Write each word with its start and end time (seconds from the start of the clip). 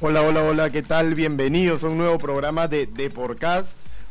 Hola, 0.00 0.22
hola, 0.22 0.44
hola, 0.44 0.70
¿qué 0.70 0.84
tal? 0.84 1.16
Bienvenidos 1.16 1.82
a 1.82 1.88
un 1.88 1.98
nuevo 1.98 2.18
programa 2.18 2.68
de, 2.68 2.86
de. 2.86 3.10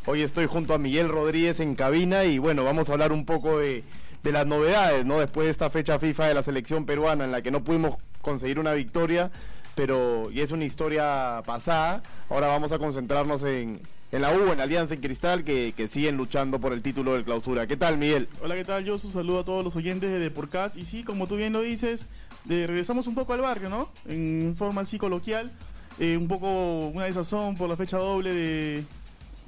Hoy 0.05 0.21
estoy 0.21 0.45
junto 0.45 0.73
a 0.73 0.77
Miguel 0.77 1.07
Rodríguez 1.07 1.61
en 1.61 1.75
cabina 1.75 2.25
y 2.25 2.39
bueno, 2.39 2.65
vamos 2.65 2.89
a 2.89 2.91
hablar 2.91 3.13
un 3.13 3.25
poco 3.25 3.59
de, 3.59 3.85
de 4.21 4.31
las 4.33 4.45
novedades, 4.45 5.05
¿no? 5.05 5.19
Después 5.19 5.45
de 5.45 5.51
esta 5.51 5.69
fecha 5.69 5.97
FIFA 5.97 6.27
de 6.27 6.33
la 6.33 6.43
selección 6.43 6.85
peruana 6.85 7.23
en 7.23 7.31
la 7.31 7.41
que 7.41 7.51
no 7.51 7.63
pudimos 7.63 7.95
conseguir 8.21 8.59
una 8.59 8.73
victoria, 8.73 9.31
pero 9.75 10.29
y 10.29 10.41
es 10.41 10.51
una 10.51 10.65
historia 10.65 11.41
pasada. 11.45 12.03
Ahora 12.29 12.47
vamos 12.47 12.73
a 12.73 12.79
concentrarnos 12.79 13.43
en, 13.43 13.79
en 14.11 14.21
la 14.21 14.33
U, 14.33 14.51
en 14.51 14.59
Alianza 14.59 14.93
en 14.93 14.99
Cristal, 14.99 15.45
que, 15.45 15.73
que, 15.75 15.87
siguen 15.87 16.17
luchando 16.17 16.59
por 16.59 16.73
el 16.73 16.81
título 16.81 17.13
del 17.13 17.23
clausura. 17.23 17.65
¿Qué 17.65 17.77
tal, 17.77 17.97
Miguel? 17.97 18.27
Hola, 18.43 18.55
¿qué 18.55 18.65
tal? 18.65 18.83
Yo 18.83 18.95
un 18.95 18.99
saludo 18.99 19.39
a 19.39 19.45
todos 19.45 19.63
los 19.63 19.77
oyentes 19.77 20.09
de 20.09 20.19
Deporcast. 20.19 20.75
Y 20.75 20.83
sí, 20.83 21.05
como 21.05 21.27
tú 21.27 21.37
bien 21.37 21.53
lo 21.53 21.61
dices, 21.61 22.07
de, 22.43 22.67
regresamos 22.67 23.07
un 23.07 23.15
poco 23.15 23.31
al 23.31 23.39
barrio, 23.39 23.69
¿no? 23.69 23.89
En 24.05 24.53
forma 24.57 24.81
así 24.81 24.97
coloquial. 24.97 25.53
Eh, 25.99 26.15
un 26.15 26.27
poco 26.27 26.87
una 26.87 27.05
desazón 27.05 27.55
por 27.55 27.67
la 27.67 27.75
fecha 27.75 27.97
doble 27.97 28.33
de 28.33 28.83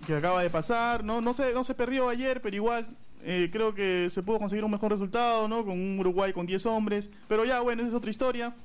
que 0.08 0.16
acaba 0.16 0.41
de 0.41 0.49
pasar. 0.49 1.03
No, 1.03 1.22
no, 1.22 1.34
se, 1.34 1.53
no 1.53 1.63
se 1.63 1.75
perdió 1.75 2.09
ayer, 2.09 2.41
pero 2.41 2.55
igual 2.55 2.85
eh, 3.23 3.49
creo 3.52 3.75
que 3.75 4.09
se 4.09 4.23
pudo 4.23 4.39
conseguir 4.39 4.63
un 4.63 4.72
mejor 4.72 4.91
resultado, 4.91 5.48
¿no? 5.48 5.63
Con 5.63 5.80
un 5.80 5.99
Uruguay 5.99 6.34
con 6.34 6.45
10 6.45 6.66
hombres. 6.66 7.09
Pero 7.27 7.45
ya, 7.45 7.59
bueno, 7.62 7.81
esa 7.81 7.89
es 7.89 7.94
otra 7.94 8.09
historia. 8.09 8.55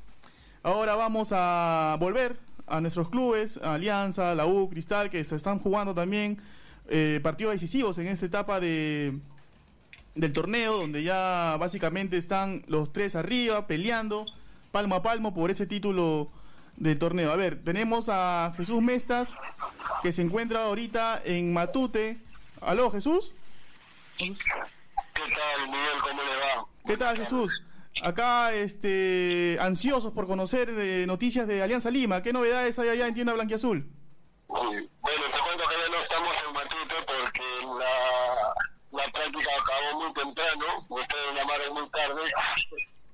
Ahora 0.62 0.94
vamos 0.94 1.28
a 1.32 1.96
volver 2.00 2.38
a 2.66 2.80
nuestros 2.80 3.10
clubes, 3.10 3.58
a 3.62 3.74
Alianza, 3.74 4.34
la 4.34 4.46
U, 4.46 4.70
Cristal, 4.70 5.10
que 5.10 5.22
se 5.22 5.36
están 5.36 5.58
jugando 5.58 5.94
también 5.94 6.38
eh, 6.88 7.20
partidos 7.22 7.52
decisivos 7.52 7.98
en 7.98 8.06
esta 8.06 8.26
etapa 8.26 8.60
de 8.60 9.18
del 10.14 10.32
torneo, 10.32 10.76
donde 10.76 11.02
ya 11.02 11.56
básicamente 11.58 12.16
están 12.16 12.62
los 12.68 12.92
tres 12.92 13.16
arriba, 13.16 13.66
peleando 13.66 14.26
palmo 14.70 14.94
a 14.94 15.02
palmo 15.02 15.34
por 15.34 15.50
ese 15.50 15.66
título 15.66 16.30
del 16.76 16.98
torneo. 16.98 17.32
A 17.32 17.36
ver, 17.36 17.62
tenemos 17.62 18.08
a 18.08 18.52
Jesús 18.56 18.82
Mestas, 18.82 19.36
que 20.02 20.12
se 20.12 20.22
encuentra 20.22 20.64
ahorita 20.64 21.22
en 21.24 21.52
Matute. 21.52 22.18
¿Aló, 22.60 22.90
Jesús? 22.90 23.32
¿Qué 24.18 24.26
tal, 24.26 25.68
Miguel? 25.68 25.98
¿Cómo 26.02 26.22
le 26.22 26.36
va? 26.36 26.66
¿Qué 26.86 26.96
tal, 26.96 27.16
Jesús? 27.16 27.62
Acá, 28.02 28.52
este, 28.52 29.56
ansiosos 29.60 30.12
por 30.12 30.26
conocer 30.26 30.70
eh, 30.70 31.04
noticias 31.06 31.46
de 31.46 31.62
Alianza 31.62 31.90
Lima. 31.90 32.22
¿Qué 32.22 32.32
novedades 32.32 32.78
hay 32.78 32.88
allá 32.88 33.06
en 33.06 33.14
Tienda 33.14 33.32
Blanquiazul? 33.32 33.88
Bueno, 34.48 34.88
te 35.00 35.38
cuento 35.40 35.64
que 35.68 35.76
ya 35.78 35.88
no 35.90 36.02
estamos 36.02 36.34
en 36.46 36.52
Matute 36.54 36.94
porque 37.06 37.42
la, 37.78 39.02
la 39.04 39.12
práctica 39.12 39.50
acabó 39.60 40.02
muy 40.02 40.12
temprano. 40.14 40.86
Ustedes 40.88 41.34
llamaron 41.34 41.74
muy 41.74 41.88
tarde. 41.90 42.22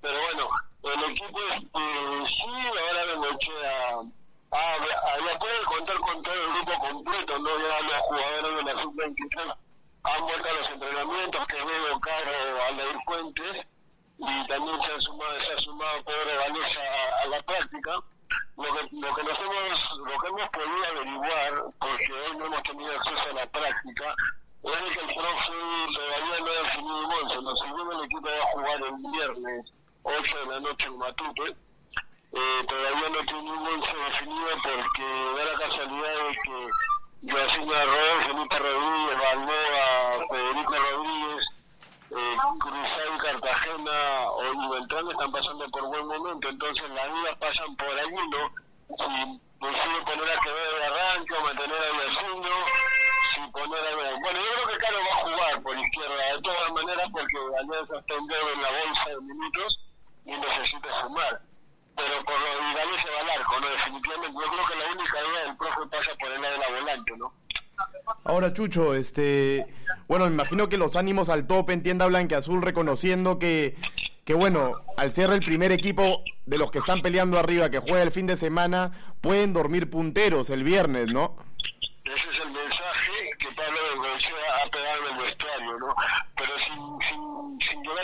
Pero 0.01 0.15
bueno, 0.23 0.49
el 0.83 1.05
equipo 1.11 1.41
este, 1.53 2.27
sí, 2.27 2.49
ahora 2.49 3.17
me 3.17 3.29
a, 3.67 4.01
a, 4.51 4.75
a, 4.75 5.19
ya 5.19 5.39
pueden 5.39 5.65
contar 5.65 6.01
con 6.01 6.23
todo 6.23 6.35
el 6.35 6.53
grupo 6.55 6.79
completo, 6.79 7.39
¿no? 7.39 7.59
Ya 7.59 7.81
los 7.81 8.01
jugadores 8.01 8.65
de 8.65 8.75
la 8.75 8.83
sub-23 8.83 9.57
han 10.03 10.23
vuelto 10.23 10.49
a 10.49 10.53
los 10.53 10.71
entrenamientos, 10.71 11.47
que 11.47 11.57
veo 11.57 12.01
caro 12.01 12.31
a 12.67 12.71
la 12.73 13.03
Fuentes, 13.05 13.67
y 14.19 14.47
también 14.47 14.83
se, 14.83 14.93
han 14.93 15.01
sumado, 15.01 15.41
se 15.41 15.53
ha 15.53 15.59
sumado 15.59 16.05
Pedro 16.05 16.39
Valdés 16.39 16.79
a, 16.79 17.23
a, 17.23 17.27
la 17.27 17.43
práctica. 17.43 17.93
Lo 18.57 18.65
que, 18.65 18.89
lo 18.93 19.15
que 19.15 19.23
nos 19.23 19.39
hemos, 19.39 19.99
lo 19.99 20.19
que 20.19 20.29
hemos 20.29 20.49
podido 20.51 20.87
averiguar, 20.87 21.65
porque 21.79 22.13
hoy 22.13 22.37
no 22.37 22.47
hemos 22.47 22.63
tenido 22.63 22.93
acceso 22.93 23.31
a 23.31 23.33
la 23.35 23.47
práctica, 23.47 24.15
es 24.63 24.97
que 24.97 25.01
el 25.01 25.15
profe 25.15 25.53
todavía 25.95 26.41
no 26.41 26.47
ha 26.47 26.63
definido 26.63 26.99
un 26.99 27.13
once, 27.13 27.43
no 27.43 27.57
según 27.57 27.93
el 27.93 28.05
equipo 28.05 28.29
va 28.29 28.37
a 28.37 28.53
jugar 28.53 28.83
el 28.83 29.11
viernes 29.11 29.73
8 30.03 30.39
de 30.39 30.47
la 30.47 30.61
noche 30.61 30.87
en 30.87 30.99
Matute. 30.99 31.57
Eh, 32.33 32.65
todavía 32.69 33.09
no 33.09 33.25
tiene 33.25 33.51
un 33.51 33.67
once 33.67 33.97
definido 33.97 34.47
porque 34.63 35.03
da 35.37 35.45
la 35.45 35.59
casualidad 35.59 36.15
de 36.15 36.39
que 36.45 37.33
Joaquín 37.33 37.75
Arroyo, 37.75 38.21
Felipe 38.23 38.59
Rodríguez, 38.59 39.19
Balboa, 39.19 40.27
Federico 40.31 40.75
Rodríguez, 40.75 41.47
eh, 42.11 42.37
Cruzado 42.61 43.15
y 43.15 43.19
Cartagena 43.19 44.31
o 44.31 44.45
y 44.45 45.11
están 45.11 45.33
pasando 45.33 45.69
por 45.71 45.87
buen 45.87 46.07
momento, 46.07 46.49
entonces 46.49 46.89
las 46.91 47.09
dudas 47.09 47.37
pasan 47.41 47.77
por 47.77 47.89
allí, 47.89 48.29
¿no? 48.31 48.53
Si 48.97 49.41
decide 49.67 50.03
poner 50.07 50.31
a 50.31 50.41
Quevedo 50.41 50.77
de 50.77 50.85
arranque 50.85 51.35
o 51.35 51.41
mantener 51.43 51.77
a 51.77 52.05
Yacindo, 52.05 52.49
si 53.35 53.41
poner 53.51 53.81
a... 53.81 54.21
Bueno, 54.21 54.41
yo 54.41 54.55
creo 54.55 54.69
que 54.69 54.79
Caro 54.79 54.99
va 54.99 55.15
a 55.15 55.23
jugar 55.23 55.63
por 55.63 55.79
izquierda, 55.79 56.35
de 56.37 56.43
todas 56.43 56.73
maneras, 56.73 57.09
porque 57.13 57.37
Alianza 57.59 57.99
está 57.99 58.15
en 58.15 58.23
en 58.23 58.63
la 58.63 58.71
bolsa 58.71 59.11
de 59.11 59.21
minutos 59.21 59.79
y 60.25 60.31
necesita 60.31 60.89
sumar. 61.03 61.43
Pero 61.97 62.25
por 62.25 62.35
lo 62.35 62.47
de 62.47 63.03
se 63.03 63.11
va 63.11 63.21
al 63.21 63.41
arco, 63.41 63.61
¿no? 63.61 63.69
Definitivamente. 63.71 64.39
Yo 64.41 64.53
creo 64.53 64.67
que 64.67 64.77
la 64.77 64.93
única 64.93 65.21
duda 65.21 65.45
del 65.45 65.57
profe 65.57 65.87
pasa 65.91 66.11
por 66.19 66.33
el 66.33 66.41
lado 66.41 66.55
de 66.55 66.61
la 66.61 66.81
volante, 66.81 67.17
¿no? 67.17 67.33
Ahora, 68.25 68.53
Chucho, 68.53 68.95
este, 68.95 69.67
bueno, 70.07 70.27
me 70.27 70.33
imagino 70.33 70.69
que 70.69 70.77
los 70.77 70.97
ánimos 70.97 71.29
al 71.31 71.47
tope 71.47 71.73
en 71.73 71.83
tienda 71.83 72.07
blanca 72.07 72.39
azul, 72.39 72.63
reconociendo 72.63 73.39
que, 73.39 73.77
que, 74.25 74.35
bueno, 74.35 74.75
al 74.97 75.13
ser 75.13 75.31
el 75.31 75.41
primer 75.41 75.73
equipo 75.73 76.23
de 76.47 76.59
los 76.59 76.71
que 76.71 76.79
están 76.79 77.01
peleando 77.01 77.39
arriba, 77.39 77.71
que 77.71 77.79
juega 77.79 78.03
el 78.03 78.11
fin 78.11 78.27
de 78.27 78.37
semana, 78.37 78.93
pueden 79.21 79.53
dormir 79.53 79.89
punteros 79.89 80.51
el 80.51 80.65
viernes, 80.65 81.13
¿no? 81.13 81.37
Ese 82.05 82.29
es 82.29 82.41
el 82.41 82.51
mensaje 82.51 83.13
que 83.39 83.49
Pablo 83.53 83.79
Bengochea 83.93 84.65
ha 84.65 84.71
pegado 84.71 85.07
en 85.07 85.17
el 85.17 85.23
vestuario, 85.23 85.79
¿no? 85.79 85.95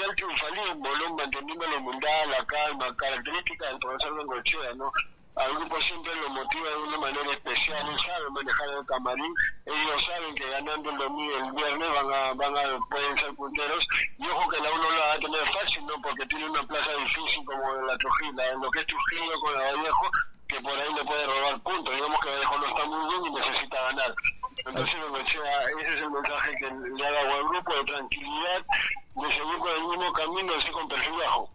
Al 0.07 0.15
triunfalismo, 0.15 0.97
¿no? 0.97 1.15
Manteniendo 1.17 1.67
la 1.67 1.77
humildad, 1.79 2.27
la 2.31 2.47
calma, 2.47 2.97
característica 2.97 3.67
del 3.67 3.79
profesor 3.79 4.17
Bengochea, 4.17 4.75
¿no? 4.75 4.93
al 5.37 5.55
grupo 5.55 5.81
siempre 5.83 6.15
lo 6.17 6.31
motiva 6.31 6.71
de 6.71 6.77
una 6.77 6.99
manera 6.99 7.31
especial, 7.31 7.87
él 7.91 7.99
sabe 7.99 8.31
manejar 8.31 8.69
el 8.71 8.87
camarín, 8.87 9.35
ellos 9.67 10.05
saben 10.05 10.35
que 10.35 10.49
ganando 10.49 10.91
el 10.91 10.97
domingo 10.97 11.37
el 11.37 11.53
viernes 11.53 11.89
van 11.93 12.13
a, 12.13 12.33
van 12.33 12.57
a 12.57 12.81
pueden 12.89 13.19
ser 13.19 13.35
punteros, 13.35 13.87
y 14.19 14.27
ojo 14.27 14.49
que 14.49 14.61
la 14.61 14.73
uno 14.73 14.91
la 14.91 15.07
va 15.07 15.13
a 15.13 15.19
tener 15.19 15.47
fácil, 15.53 15.85
¿no? 15.87 16.01
porque 16.03 16.25
tiene 16.27 16.49
una 16.49 16.63
plaza 16.63 16.91
difícil 16.95 17.45
como 17.45 17.75
la 17.83 17.99
Trujillo, 17.99 18.43
en 18.51 18.61
lo 18.63 18.71
que 18.71 18.81
es 18.81 18.87
Trujillo 18.87 19.41
con 19.41 19.53
la 19.53 19.61
Vallejo, 19.61 20.11
que 20.49 20.61
por 20.61 20.73
ahí 20.73 20.95
le 20.95 21.05
puede 21.05 21.27
robar 21.27 21.61
puntos, 21.61 21.95
digamos 21.95 22.21
que 22.21 22.31
Vallejo 22.31 22.59
no 22.59 22.67
está 22.67 22.85
muy 22.87 23.09
bien 23.09 23.27
y 23.27 23.31
necesita 23.37 23.83
ganar. 23.83 24.15
Entonces 24.67 24.97
ese 25.27 25.95
es 25.95 26.03
el 26.03 26.11
mensaje 26.11 26.53
que 26.59 26.67
le 26.67 27.07
ha 27.07 27.11
dado 27.11 27.35
al 27.37 27.49
grupo 27.49 27.75
de 27.75 27.85
tranquilidad, 27.85 28.67
de 29.15 29.33
seguir 29.33 29.59
con 29.59 29.71
el 29.71 29.89
mismo 29.89 30.13
camino, 30.13 30.55
de 30.55 30.61
ser 30.61 30.73
con 30.73 30.89
perfil 30.89 31.13
bajo. 31.19 31.51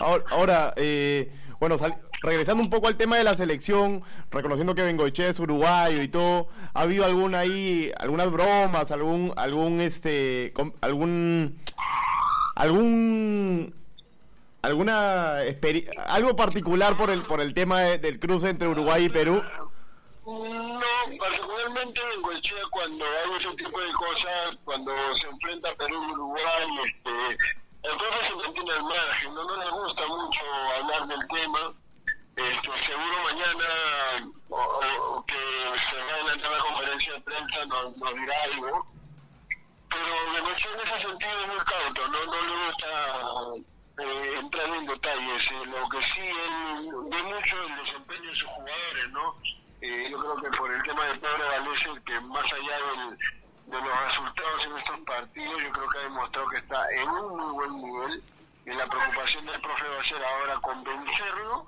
Ahora, 0.00 0.24
ahora 0.30 0.74
eh, 0.76 1.32
bueno, 1.58 1.78
sal, 1.78 1.96
regresando 2.22 2.62
un 2.62 2.70
poco 2.70 2.88
al 2.88 2.96
tema 2.96 3.16
de 3.16 3.24
la 3.24 3.36
selección, 3.36 4.02
reconociendo 4.30 4.74
que 4.74 4.82
Bengoche 4.82 5.28
es 5.28 5.38
uruguayo 5.40 6.02
y 6.02 6.08
todo, 6.08 6.48
¿ha 6.74 6.82
habido 6.82 7.04
alguna 7.04 7.40
ahí, 7.40 7.92
algunas 7.98 8.30
bromas, 8.30 8.92
algún, 8.92 9.32
algún, 9.36 9.80
este, 9.80 10.52
algún, 10.80 11.58
algún, 12.54 13.74
alguna, 14.60 15.38
algo 16.06 16.36
particular 16.36 16.96
por 16.96 17.10
el, 17.10 17.24
por 17.24 17.40
el 17.40 17.54
tema 17.54 17.80
de, 17.80 17.98
del 17.98 18.20
cruce 18.20 18.50
entre 18.50 18.68
Uruguay 18.68 19.04
y 19.04 19.08
Perú? 19.08 19.42
Particularmente 21.18 22.00
Bengochea 22.04 22.62
cuando 22.70 23.04
hay 23.04 23.36
ese 23.38 23.54
tipo 23.56 23.80
de 23.80 23.92
cosas, 23.92 24.56
cuando 24.64 24.92
se 25.16 25.26
enfrenta 25.26 25.74
Perú 25.74 26.02
y 26.08 26.12
Uruguay, 26.12 26.68
este 26.84 27.36
el 27.82 27.96
profe 27.96 28.26
se 28.28 28.34
mantiene 28.36 28.72
al 28.72 28.84
margen, 28.84 29.34
no, 29.34 29.44
no 29.44 29.56
le 29.56 29.70
gusta 29.70 30.06
mucho 30.06 30.40
hablar 30.76 31.06
del 31.08 31.28
tema. 31.28 31.72
Este, 32.36 32.78
seguro 32.86 33.22
mañana 33.24 34.32
o, 34.48 35.24
que 35.26 35.34
se 35.34 35.96
va 35.96 36.12
a 36.12 36.14
adelantar 36.14 36.52
la 36.52 36.58
conferencia 36.58 37.12
de 37.14 37.20
prensa 37.20 37.66
nos, 37.66 37.96
nos 37.96 38.14
dirá 38.14 38.42
algo. 38.44 38.86
Pero 39.90 40.32
de 40.32 40.42
noche 40.42 40.68
en 40.72 40.80
ese 40.80 41.08
sentido 41.08 41.40
es 41.40 41.48
muy 41.48 41.58
cauto, 41.58 42.08
no, 42.08 42.24
no 42.24 42.42
le 42.42 42.66
gusta 42.66 43.72
eh, 43.98 44.34
entrar 44.38 44.68
en 44.68 44.86
detalles. 44.86 45.50
Eh, 45.50 45.66
lo 45.66 45.88
que 45.88 46.02
sí 46.04 46.20
él 46.20 46.90
ve 47.10 47.22
mucho 47.24 47.62
el 47.64 47.76
desempeño 47.84 48.30
de 48.30 48.36
sus 48.36 48.48
jugadores, 48.48 49.10
¿no? 49.10 49.36
Eh, 49.82 50.08
yo 50.10 50.18
creo 50.18 50.36
que 50.36 50.56
por 50.56 50.72
el 50.72 50.82
tema 50.84 51.04
de 51.06 51.14
Pedro 51.18 51.46
Valdés, 51.46 52.02
que 52.06 52.20
más 52.20 52.52
allá 52.52 52.76
del 52.76 53.18
de 53.66 53.80
los 53.80 54.04
resultados 54.04 54.66
en 54.66 54.76
estos 54.76 55.00
partidos, 55.00 55.62
yo 55.62 55.70
creo 55.72 55.88
que 55.88 55.98
ha 55.98 56.02
demostrado 56.02 56.48
que 56.48 56.56
está 56.58 56.92
en 56.92 57.08
un 57.08 57.36
muy 57.36 57.52
buen 57.52 57.82
nivel 57.82 58.22
y 58.66 58.70
la 58.70 58.86
preocupación 58.86 59.46
del 59.46 59.60
profe 59.60 59.88
va 59.88 60.00
a 60.00 60.04
ser 60.04 60.24
ahora 60.24 60.60
convencerlo 60.60 61.66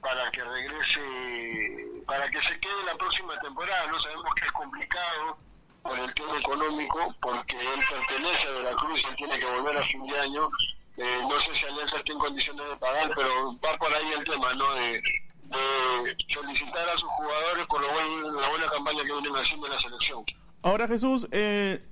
para 0.00 0.30
que 0.30 0.42
regrese, 0.42 2.02
para 2.06 2.28
que 2.30 2.42
se 2.42 2.58
quede 2.60 2.82
la 2.84 2.94
próxima 2.96 3.38
temporada. 3.40 3.86
No 3.86 4.00
sabemos 4.00 4.34
que 4.34 4.46
es 4.46 4.52
complicado 4.52 5.38
por 5.82 5.98
el 5.98 6.14
tema 6.14 6.38
económico, 6.38 7.14
porque 7.20 7.56
él 7.56 7.80
pertenece 7.88 8.48
a 8.48 8.52
De 8.52 8.62
la 8.62 8.72
Cruz 8.72 9.04
y 9.10 9.16
tiene 9.16 9.38
que 9.38 9.46
volver 9.46 9.76
a 9.78 9.82
fin 9.82 10.06
de 10.06 10.18
año. 10.18 10.48
Eh, 10.96 11.22
no 11.28 11.40
sé 11.40 11.54
si 11.54 11.66
Alianza 11.66 11.98
está 11.98 12.12
en 12.12 12.18
condiciones 12.18 12.68
de 12.68 12.76
pagar, 12.76 13.10
pero 13.14 13.56
va 13.58 13.76
por 13.76 13.92
ahí 13.92 14.12
el 14.12 14.24
tema, 14.24 14.54
¿no? 14.54 14.74
De, 14.74 15.02
de 15.50 16.16
solicitar 16.28 16.88
a 16.88 16.98
sus 16.98 17.08
jugadores 17.10 17.66
por 17.66 17.80
lo 17.80 17.92
buen, 17.92 18.36
la 18.40 18.48
buena 18.48 18.66
campaña 18.70 19.02
que 19.04 19.12
vienen 19.12 19.36
haciendo 19.36 19.66
en 19.66 19.72
la 19.72 19.78
selección. 19.78 20.24
Ahora 20.62 20.88
Jesús, 20.88 21.28
eh, 21.30 21.84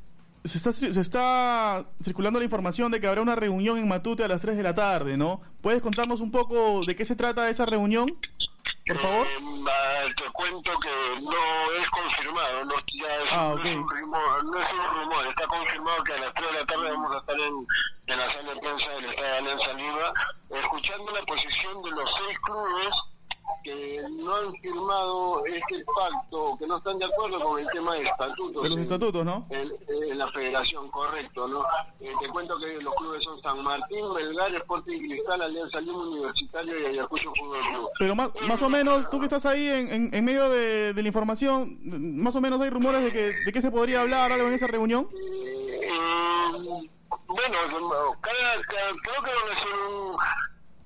se, 0.44 0.56
está, 0.58 0.72
se 0.72 1.00
está 1.00 1.86
circulando 2.02 2.38
la 2.38 2.44
información 2.44 2.90
de 2.90 3.00
que 3.00 3.06
habrá 3.06 3.22
una 3.22 3.36
reunión 3.36 3.78
en 3.78 3.86
Matute 3.88 4.24
a 4.24 4.28
las 4.28 4.40
3 4.40 4.56
de 4.56 4.62
la 4.62 4.74
tarde, 4.74 5.16
¿no? 5.16 5.40
¿Puedes 5.60 5.82
contarnos 5.82 6.20
un 6.20 6.30
poco 6.32 6.80
de 6.84 6.96
qué 6.96 7.04
se 7.04 7.14
trata 7.16 7.48
esa 7.48 7.66
reunión? 7.66 8.18
por 8.86 8.98
favor. 8.98 9.26
Eh, 9.26 10.14
te 10.16 10.24
cuento 10.32 10.72
que 10.80 11.20
no 11.20 11.72
es 11.80 11.88
confirmado, 11.90 12.64
no, 12.64 12.74
ya 12.92 13.16
es, 13.16 13.32
Ah, 13.32 13.48
no, 13.48 13.54
ok. 13.54 13.64
es 13.64 13.76
un 13.76 13.88
rumor, 13.88 14.44
no 14.44 14.58
es 14.58 14.72
un 14.72 15.00
rumor, 15.00 15.26
está 15.28 15.46
confirmado 15.46 16.02
que 16.04 16.12
a 16.14 16.18
las 16.18 16.34
3 16.34 16.46
de 16.46 16.52
la 16.58 16.66
tarde 16.66 16.90
vamos 16.90 17.14
a 17.14 17.18
estar 17.18 17.36
en, 17.40 17.66
en 18.08 18.18
la 18.18 18.30
sala 18.30 18.54
de 18.54 18.60
prensa 18.60 18.90
del 18.90 19.04
Estado 19.06 19.28
de 19.28 19.36
Alianza 19.38 19.72
Lima, 19.74 20.12
escuchando 20.62 21.12
la 21.12 21.22
posición 21.22 21.82
de 21.82 21.90
los 21.92 22.10
seis 22.16 22.38
clubes 22.40 22.94
que 23.64 24.02
no 24.10 24.34
han 24.34 24.52
firmado 24.54 25.44
este 25.46 25.84
pacto, 25.96 26.56
que 26.58 26.66
no 26.66 26.78
están 26.78 26.98
de 26.98 27.04
acuerdo 27.06 27.40
con 27.40 27.58
el 27.60 27.66
tema 27.72 27.94
de 27.94 28.02
estatutos. 28.02 28.62
De 28.62 28.68
los 28.68 28.78
estatutos, 28.78 29.24
¿no? 29.24 29.46
en, 29.50 29.70
en 30.10 30.18
la 30.18 30.30
federación, 30.32 30.88
correcto, 30.90 31.46
¿no? 31.48 31.62
Eh, 32.00 32.12
te 32.20 32.28
cuento 32.28 32.58
que 32.58 32.80
los 32.82 32.94
clubes 32.96 33.22
son 33.24 33.40
San 33.42 33.62
Martín, 33.62 34.04
Melgar, 34.14 34.54
Sporting 34.54 34.98
Cristal, 35.08 35.42
Alianza 35.42 35.80
Lima 35.80 35.98
Universitario 35.98 36.80
y 36.80 36.84
Ayacucho 36.86 37.32
Fútbol 37.38 37.60
Club. 37.70 37.88
Pero 37.98 38.14
más, 38.14 38.30
más 38.48 38.62
o 38.62 38.68
menos, 38.68 39.08
tú 39.10 39.18
que 39.18 39.26
estás 39.26 39.46
ahí 39.46 39.66
en, 39.68 39.92
en, 39.92 40.14
en 40.14 40.24
medio 40.24 40.48
de, 40.50 40.92
de 40.92 41.02
la 41.02 41.08
información, 41.08 41.78
más 41.82 42.34
o 42.36 42.40
menos 42.40 42.60
hay 42.60 42.70
rumores 42.70 43.02
de 43.02 43.12
que 43.12 43.32
de 43.44 43.52
qué 43.52 43.60
se 43.62 43.70
podría 43.70 44.00
hablar 44.02 44.32
algo 44.32 44.48
en 44.48 44.54
esa 44.54 44.66
reunión. 44.66 45.08
Eh, 45.12 45.88
bueno, 47.26 47.56
cada, 48.20 48.62
cada- 48.62 48.92
creo 49.02 49.22
que 49.22 49.30
van 49.30 49.56
a 49.56 49.58
ser 49.58 49.72
un... 49.90 50.16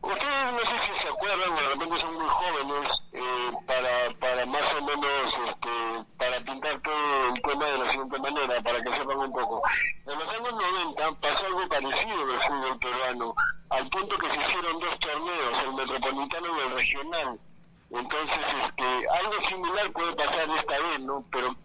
Ustedes 0.07 0.53
no 0.53 0.61
sé 0.61 0.79
si 0.87 1.03
se 1.03 1.09
acuerdan, 1.09 1.57
de 1.57 1.63
repente 1.63 2.01
son 2.01 2.15
muy 2.15 2.29
jóvenes, 2.29 3.03
eh, 3.13 3.51
para, 3.67 4.11
para 4.21 4.47
más 4.47 4.75
o 4.75 4.85
menos, 4.85 5.35
este, 5.49 6.05
para 6.17 6.41
pintar 6.43 6.81
todo 6.81 7.35
el 7.35 7.43
tema 7.43 7.65
de 7.65 7.79
la 7.79 7.91
siguiente 7.91 8.19
manera, 8.21 8.63
para 8.63 8.83
que 8.85 8.97
sepan 8.97 9.19
un 9.19 9.33
poco. 9.33 9.63
En 10.07 10.17
los 10.17 10.29
años 10.29 10.53
90 10.53 11.13
pasó 11.21 11.47
algo 11.47 11.69
parecido 11.69 12.23
en 12.23 12.31
el 12.31 12.41
fútbol 12.41 12.79
peruano, 12.79 13.35
al 13.71 13.89
punto 13.89 14.17
que 14.19 14.31
se 14.31 14.39
hicieron 14.39 14.79
dos 14.79 14.99
torneos, 15.01 15.63
el 15.65 15.73
metropolitano 15.75 16.47
y 16.47 16.61
el 16.61 16.73
regional. 16.75 17.41
Entonces, 17.91 18.47
este, 18.65 19.09
algo 19.09 19.49
similar 19.49 19.91
puede 19.93 20.13
pasar 20.15 20.49
esta 20.51 20.79
vez, 20.79 21.01
¿no? 21.01 21.25
Pero 21.33 21.57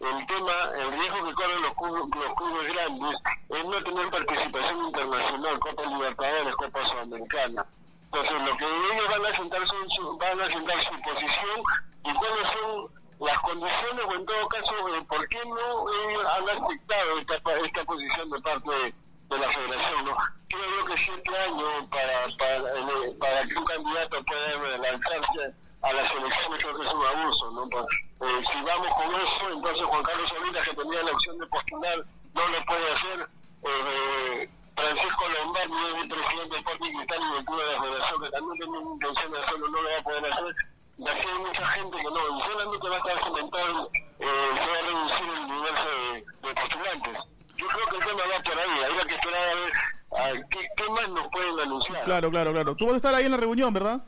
el 0.00 0.26
tema, 0.26 0.52
el 0.78 0.92
riesgo 0.92 1.28
que 1.28 1.34
corren 1.34 1.62
los 1.62 1.74
clubes, 1.74 2.04
los 2.14 2.34
clubes 2.34 2.72
grandes 2.74 3.16
es 3.48 3.64
no 3.64 3.82
tener 3.82 4.10
participación 4.10 4.86
internacional, 4.86 5.58
Copa 5.60 5.82
Libertadores, 5.86 6.54
Copa 6.56 6.86
Sudamericana. 6.86 7.66
Entonces, 8.04 8.42
lo 8.42 8.56
que 8.56 8.64
ellos 8.64 9.08
van 9.10 9.26
a 9.26 9.36
sentar 9.36 9.66
son 9.66 9.90
su, 9.90 10.16
van 10.18 10.40
a 10.40 10.46
sentar 10.46 10.80
su 10.82 11.00
posición 11.00 11.60
y 12.04 12.14
cuáles 12.14 12.48
son 12.52 12.90
las 13.20 13.40
condiciones 13.40 14.04
o 14.06 14.14
en 14.14 14.26
todo 14.26 14.48
caso, 14.48 14.88
eh, 14.88 15.02
¿por 15.08 15.28
qué 15.28 15.38
no 15.46 15.90
ellos 16.08 16.26
han 16.26 16.48
aceptado 16.48 17.18
esta, 17.18 17.34
esta 17.64 17.84
posición 17.84 18.30
de 18.30 18.40
parte 18.40 18.70
de, 18.70 19.38
la 19.38 19.48
federación? 19.50 20.04
¿no? 20.04 20.16
Creo 20.48 20.84
que 20.84 20.96
siete 20.96 21.38
años 21.38 21.86
para, 21.90 22.36
para, 22.38 22.78
eh, 22.78 23.16
para 23.18 23.46
que 23.46 23.54
un 23.56 23.64
candidato 23.64 24.24
pueda 24.24 24.78
lanzarse 24.78 25.54
a 25.82 25.92
las 25.92 26.10
elecciones 26.12 26.64
es 26.64 26.94
un 26.94 27.06
abuso, 27.06 27.50
¿no? 27.50 27.68
Pues, 27.68 27.86
eh, 28.24 28.44
si 28.52 28.62
vamos 28.62 28.88
con 28.94 29.14
eso, 29.20 29.50
entonces 29.52 29.86
Juan 29.86 30.02
Carlos 30.02 30.30
Solinas, 30.30 30.68
que 30.68 30.76
tenía 30.76 31.02
la 31.02 31.12
opción 31.12 31.38
de 31.38 31.46
postular, 31.46 32.04
no 32.34 32.48
lo 32.48 32.64
puede 32.64 32.92
hacer. 32.92 33.28
Eh, 33.62 34.50
Francisco 34.76 35.24
Lombardi 35.28 35.72
es 35.72 36.02
el 36.02 36.08
presidente 36.08 36.48
del 36.48 36.58
Sporting 36.58 36.96
Cristal 36.96 37.20
y 37.22 37.34
del 37.34 37.44
Club 37.44 37.58
de 37.60 37.72
la 37.72 37.82
Federación, 37.82 38.22
que 38.22 38.30
también 38.30 38.58
tenía 38.58 38.80
intención 38.80 39.32
de 39.32 39.42
hacerlo, 39.42 39.68
no 39.68 39.82
lo 39.82 39.88
va 39.88 39.98
a 39.98 40.02
poder 40.02 40.32
hacer. 40.32 40.56
Y 40.96 41.08
así 41.08 41.28
hay 41.28 41.38
mucha 41.38 41.66
gente 41.66 41.96
que 41.96 42.04
no, 42.04 42.38
y 42.38 42.42
solamente 42.42 42.88
va 42.88 42.94
a 42.94 42.98
estar 42.98 43.24
cimentado, 43.24 43.90
eh, 44.18 44.50
se 44.54 44.70
va 44.70 44.78
a 44.78 44.82
reducir 44.82 45.28
el 45.28 45.40
universo 45.40 45.88
de, 45.88 46.48
de 46.48 46.54
postulantes. 46.54 47.18
Yo 47.56 47.66
creo 47.68 47.86
que 47.86 47.96
el 47.96 48.04
tema 48.04 48.22
va 48.32 48.42
por 48.42 48.58
ahí, 48.58 48.84
habría 48.84 49.04
que 49.04 49.14
esperar 49.14 49.48
a 49.48 49.54
ver 49.54 49.72
a 50.16 50.48
qué, 50.48 50.68
qué 50.76 50.90
más 50.90 51.08
nos 51.08 51.28
pueden 51.28 51.60
anunciar. 51.60 52.04
Claro, 52.04 52.30
claro, 52.30 52.52
claro. 52.52 52.74
Tú 52.74 52.86
vas 52.86 52.94
a 52.94 52.96
estar 52.96 53.14
ahí 53.14 53.24
en 53.26 53.30
la 53.30 53.36
reunión, 53.36 53.72
¿verdad? 53.72 54.00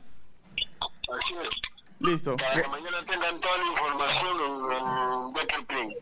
Así 1.17 1.35
es. 1.41 1.76
Listo. 1.99 2.37
para 2.37 2.61
que 2.61 2.67
mañana 2.67 2.97
tengan 3.05 3.39
toda 3.39 3.57
la 3.57 3.65
información 3.65 4.37
en, 5.71 5.77
en. 5.77 5.93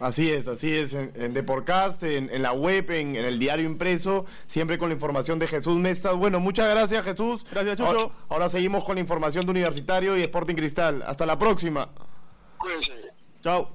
Así 0.00 0.30
es, 0.30 0.48
así 0.48 0.72
es, 0.72 0.94
en, 0.94 1.12
en 1.14 1.34
Deporcast, 1.34 2.02
en, 2.04 2.30
en 2.30 2.42
la 2.42 2.52
web, 2.52 2.90
en, 2.90 3.16
en 3.16 3.24
el 3.24 3.38
diario 3.38 3.66
impreso, 3.66 4.24
siempre 4.46 4.78
con 4.78 4.88
la 4.88 4.94
información 4.94 5.38
de 5.38 5.46
Jesús 5.46 5.76
Mestas. 5.76 6.16
Bueno, 6.16 6.40
muchas 6.40 6.70
gracias 6.70 7.04
Jesús. 7.04 7.44
Gracias, 7.50 7.76
Chucho. 7.76 7.88
Ahora, 7.90 8.14
ahora 8.30 8.48
seguimos 8.48 8.84
con 8.84 8.94
la 8.94 9.02
información 9.02 9.44
de 9.44 9.50
Universitario 9.50 10.16
y 10.16 10.22
Sporting 10.22 10.54
Cristal. 10.54 11.02
Hasta 11.06 11.26
la 11.26 11.38
próxima. 11.38 11.90
Cuídense. 12.56 12.92
Chao. 13.42 13.70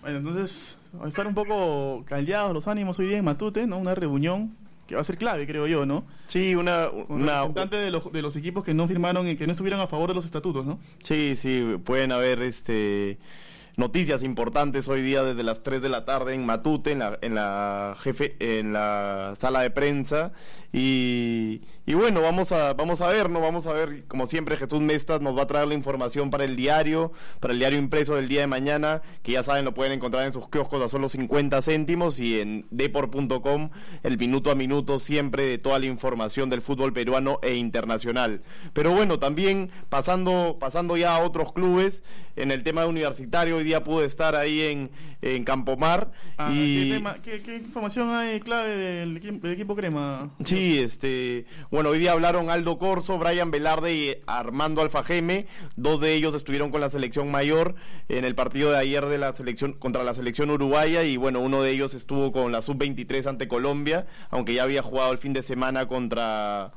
Bueno, 0.00 0.18
entonces, 0.18 0.78
va 1.00 1.04
a 1.04 1.08
estar 1.08 1.26
un 1.26 1.34
poco 1.34 2.04
caldeados 2.06 2.52
los 2.52 2.66
ánimos 2.66 2.98
hoy 2.98 3.06
día 3.06 3.18
en 3.18 3.24
Matute, 3.24 3.66
¿no? 3.68 3.78
Una 3.78 3.94
reunión 3.94 4.56
que 4.90 4.96
va 4.96 5.02
a 5.02 5.04
ser 5.04 5.16
clave, 5.18 5.46
creo 5.46 5.68
yo, 5.68 5.86
¿no? 5.86 6.04
Sí, 6.26 6.56
una... 6.56 6.88
Con 6.88 7.22
una 7.22 7.46
de 7.66 7.90
los, 7.92 8.12
de 8.12 8.22
los 8.22 8.34
equipos 8.34 8.64
que 8.64 8.74
no 8.74 8.88
firmaron 8.88 9.28
y 9.28 9.36
que 9.36 9.46
no 9.46 9.52
estuvieron 9.52 9.80
a 9.80 9.86
favor 9.86 10.08
de 10.08 10.16
los 10.16 10.24
estatutos, 10.24 10.66
¿no? 10.66 10.80
Sí, 11.04 11.36
sí, 11.36 11.76
pueden 11.84 12.10
haber 12.10 12.42
este 12.42 13.16
noticias 13.76 14.22
importantes 14.22 14.88
hoy 14.88 15.02
día 15.02 15.22
desde 15.22 15.42
las 15.42 15.62
3 15.62 15.82
de 15.82 15.88
la 15.88 16.04
tarde 16.04 16.34
en 16.34 16.44
Matute, 16.44 16.92
en 16.92 16.98
la, 17.00 17.18
en 17.22 17.34
la 17.34 17.96
jefe, 18.00 18.36
en 18.38 18.72
la 18.72 19.34
sala 19.38 19.60
de 19.60 19.70
prensa. 19.70 20.32
Y, 20.72 21.62
y 21.84 21.94
bueno, 21.94 22.22
vamos 22.22 22.52
a, 22.52 22.74
vamos 22.74 23.00
a 23.00 23.08
ver, 23.08 23.28
¿no? 23.28 23.40
Vamos 23.40 23.66
a 23.66 23.72
ver, 23.72 24.04
como 24.06 24.26
siempre, 24.26 24.56
Jesús 24.56 24.80
Mestas 24.80 25.20
nos 25.20 25.36
va 25.36 25.42
a 25.42 25.46
traer 25.48 25.66
la 25.66 25.74
información 25.74 26.30
para 26.30 26.44
el 26.44 26.54
diario, 26.54 27.10
para 27.40 27.52
el 27.52 27.58
diario 27.58 27.78
impreso 27.78 28.14
del 28.14 28.28
día 28.28 28.42
de 28.42 28.46
mañana, 28.46 29.02
que 29.24 29.32
ya 29.32 29.42
saben, 29.42 29.64
lo 29.64 29.74
pueden 29.74 29.92
encontrar 29.92 30.24
en 30.24 30.32
sus 30.32 30.48
kioscos 30.48 30.80
a 30.82 30.88
solo 30.88 31.08
50 31.08 31.60
céntimos 31.62 32.20
y 32.20 32.40
en 32.40 32.66
depor.com, 32.70 33.70
el 34.04 34.18
minuto 34.18 34.52
a 34.52 34.54
minuto, 34.54 35.00
siempre 35.00 35.44
de 35.44 35.58
toda 35.58 35.80
la 35.80 35.86
información 35.86 36.50
del 36.50 36.60
fútbol 36.60 36.92
peruano 36.92 37.40
e 37.42 37.54
internacional. 37.54 38.42
Pero 38.72 38.92
bueno, 38.92 39.18
también 39.18 39.70
pasando, 39.88 40.58
pasando 40.60 40.96
ya 40.96 41.16
a 41.16 41.24
otros 41.24 41.52
clubes, 41.52 42.04
en 42.36 42.50
el 42.50 42.62
tema 42.62 42.86
universitario, 42.86 43.56
hoy 43.56 43.64
pude 43.84 44.06
estar 44.06 44.34
ahí 44.34 44.60
en, 44.62 44.90
en 45.22 45.44
Campomar. 45.44 46.10
Ah, 46.36 46.50
y... 46.52 46.88
¿qué, 46.88 46.94
tema- 46.96 47.16
qué- 47.22 47.42
qué 47.42 47.56
información 47.58 48.12
hay 48.12 48.40
clave 48.40 48.76
del 48.76 49.16
equipo 49.44 49.76
Crema? 49.76 50.30
Sí, 50.44 50.80
este, 50.80 51.46
bueno, 51.70 51.90
hoy 51.90 52.00
día 52.00 52.10
hablaron 52.10 52.50
Aldo 52.50 52.76
Corso, 52.78 53.16
Brian 53.18 53.52
Velarde 53.52 53.94
y 53.94 54.16
Armando 54.26 54.82
Alfajeme, 54.82 55.46
dos 55.76 56.00
de 56.00 56.14
ellos 56.14 56.34
estuvieron 56.34 56.72
con 56.72 56.80
la 56.80 56.90
selección 56.90 57.30
mayor 57.30 57.76
en 58.08 58.24
el 58.24 58.34
partido 58.34 58.72
de 58.72 58.78
ayer 58.78 59.06
de 59.06 59.18
la 59.18 59.36
selección 59.36 59.74
contra 59.74 60.02
la 60.02 60.14
selección 60.14 60.50
uruguaya 60.50 61.04
y 61.04 61.16
bueno, 61.16 61.38
uno 61.38 61.62
de 61.62 61.70
ellos 61.70 61.94
estuvo 61.94 62.32
con 62.32 62.50
la 62.50 62.62
sub-23 62.62 63.26
ante 63.26 63.46
Colombia, 63.46 64.06
aunque 64.30 64.54
ya 64.54 64.64
había 64.64 64.82
jugado 64.82 65.12
el 65.12 65.18
fin 65.18 65.32
de 65.32 65.42
semana 65.42 65.86
contra 65.86 66.72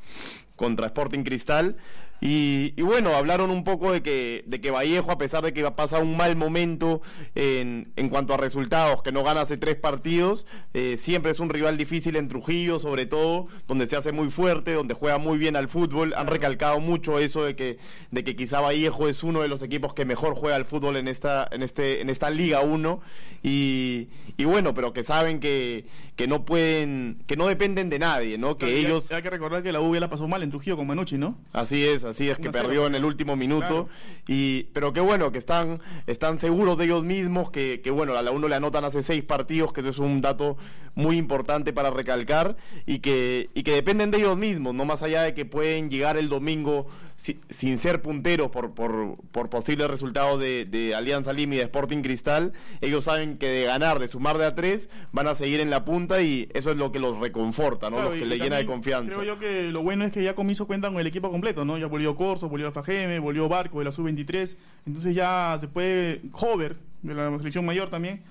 contra 0.55 0.85
Sporting 0.87 1.23
Cristal. 1.23 1.77
Y, 2.25 2.73
y 2.77 2.81
bueno, 2.83 3.13
hablaron 3.15 3.51
un 3.51 3.65
poco 3.65 3.91
de 3.91 4.01
que, 4.01 4.45
de 4.47 4.61
que 4.61 4.71
Vallejo, 4.71 5.11
a 5.11 5.17
pesar 5.17 5.43
de 5.43 5.51
que 5.51 5.69
pasa 5.71 5.99
un 5.99 6.15
mal 6.15 6.37
momento 6.37 7.01
en, 7.35 7.91
en 7.97 8.07
cuanto 8.07 8.33
a 8.33 8.37
resultados, 8.37 9.03
que 9.03 9.11
no 9.11 9.25
gana 9.25 9.41
hace 9.41 9.57
tres 9.57 9.75
partidos, 9.75 10.45
eh, 10.73 10.95
siempre 10.97 11.31
es 11.31 11.41
un 11.41 11.49
rival 11.49 11.75
difícil 11.77 12.15
en 12.15 12.29
Trujillo, 12.29 12.79
sobre 12.79 13.07
todo, 13.07 13.47
donde 13.67 13.87
se 13.87 13.97
hace 13.97 14.13
muy 14.13 14.29
fuerte, 14.29 14.71
donde 14.71 14.93
juega 14.93 15.17
muy 15.17 15.37
bien 15.37 15.57
al 15.57 15.67
fútbol. 15.67 16.13
Han 16.15 16.27
recalcado 16.27 16.79
mucho 16.79 17.19
eso 17.19 17.43
de 17.43 17.57
que, 17.57 17.77
de 18.11 18.23
que 18.23 18.37
quizá 18.37 18.61
Vallejo 18.61 19.09
es 19.09 19.21
uno 19.23 19.41
de 19.41 19.49
los 19.49 19.61
equipos 19.61 19.93
que 19.93 20.05
mejor 20.05 20.33
juega 20.35 20.55
al 20.55 20.63
fútbol 20.63 20.95
en 20.95 21.09
esta, 21.09 21.45
en 21.51 21.61
este, 21.61 21.99
en 21.99 22.09
esta 22.09 22.29
Liga 22.29 22.61
1. 22.61 23.01
Y, 23.43 24.07
y 24.37 24.45
bueno, 24.45 24.73
pero 24.73 24.93
que 24.93 25.03
saben 25.03 25.41
que, 25.41 25.85
que 26.15 26.27
no 26.27 26.45
pueden, 26.45 27.21
que 27.27 27.35
no 27.35 27.47
dependen 27.47 27.89
de 27.89 27.99
nadie, 27.99 28.37
¿no? 28.37 28.57
Que 28.57 28.67
Claro, 28.67 28.73
y 28.73 28.77
hay- 28.79 28.85
ellos... 28.85 29.11
Hay, 29.11 29.21
que 29.21 29.29
recordar 29.29 29.61
que 29.63 29.73
la 29.73 29.81
U 29.81 29.93
ya 29.93 29.99
la 29.99 30.09
pasó 30.09 30.27
mal 30.29 30.41
en 30.43 30.49
Trujillo 30.51 30.77
con 30.77 30.87
Manucci, 30.87 31.17
¿no? 31.17 31.37
Así 31.51 31.85
es, 31.85 32.05
así 32.05 32.12
es, 32.21 32.37
que 32.37 32.49
1-0. 32.49 32.51
perdió 32.51 32.87
en 32.87 32.95
el 32.95 33.05
último 33.05 33.35
minuto. 33.35 33.67
Claro. 33.67 33.89
Y, 34.27 34.63
pero 34.73 34.93
qué 34.93 35.01
bueno, 35.01 35.31
que 35.31 35.37
están, 35.37 35.81
están 36.07 36.39
seguros 36.39 36.77
de 36.77 36.85
ellos 36.85 37.03
mismos, 37.03 37.51
que, 37.51 37.81
que 37.81 37.91
bueno, 37.91 38.15
a 38.15 38.21
la 38.21 38.31
uno 38.31 38.47
le 38.47 38.55
anotan 38.55 38.85
hace 38.85 39.03
seis 39.03 39.23
partidos, 39.23 39.73
que 39.73 39.81
eso 39.81 39.89
es 39.89 39.99
un 39.99 40.21
dato 40.21 40.57
muy 40.95 41.17
importante 41.17 41.73
para 41.73 41.89
recalcar, 41.89 42.55
y 42.85 42.99
que, 42.99 43.49
y 43.53 43.63
que 43.63 43.73
dependen 43.73 44.11
de 44.11 44.19
ellos 44.19 44.37
mismos, 44.37 44.73
no 44.73 44.85
más 44.85 45.03
allá 45.03 45.23
de 45.23 45.33
que 45.33 45.45
pueden 45.45 45.89
llegar 45.89 46.17
el 46.17 46.29
domingo 46.29 46.87
si- 47.15 47.39
sin 47.49 47.77
ser 47.77 48.01
punteros 48.01 48.49
por, 48.51 48.73
por, 48.73 49.17
por 49.31 49.49
posibles 49.49 49.87
resultados 49.89 50.39
de, 50.39 50.65
de 50.65 50.95
Alianza 50.95 51.33
Lima 51.33 51.55
y 51.55 51.57
de 51.57 51.63
Sporting 51.63 52.01
Cristal, 52.01 52.53
ellos 52.81 53.03
saben 53.05 53.37
que 53.37 53.47
de 53.47 53.65
ganar, 53.65 53.99
de 53.99 54.07
sumar 54.07 54.37
de 54.37 54.45
a 54.45 54.55
tres, 54.55 54.89
van 55.11 55.27
a 55.27 55.35
seguir 55.35 55.59
en 55.59 55.69
la 55.69 55.85
punta 55.85 56.21
y 56.21 56.49
eso 56.53 56.71
es 56.71 56.77
lo 56.77 56.91
que 56.91 56.99
los 56.99 57.17
reconforta, 57.19 57.89
¿no? 57.89 57.95
Claro, 57.97 58.11
los 58.11 58.19
que 58.19 58.25
le 58.25 58.37
llena 58.37 58.57
de 58.57 58.65
confianza. 58.65 59.11
Creo 59.13 59.23
yo 59.23 59.39
que 59.39 59.63
lo 59.71 59.81
bueno 59.83 60.05
es 60.05 60.11
que 60.11 60.23
ya 60.23 60.35
Comiso 60.35 60.67
cuenta 60.67 60.89
con 60.89 60.99
el 60.99 61.07
equipo 61.07 61.29
completo, 61.31 61.65
¿no? 61.65 61.77
Ya 61.77 61.87
volvió 61.87 62.15
Corso, 62.15 62.49
volvió 62.49 62.67
Alfa 62.67 62.83
Geme, 62.83 63.19
volvió 63.19 63.47
Barco 63.49 63.79
de 63.79 63.85
la 63.85 63.91
Sub-23. 63.91 64.55
Entonces 64.85 65.15
ya 65.15 65.57
se 65.61 65.67
puede. 65.67 66.21
Hover, 66.33 66.75
de 67.01 67.13
la 67.13 67.37
selección 67.37 67.65
mayor 67.65 67.89
también. 67.89 68.21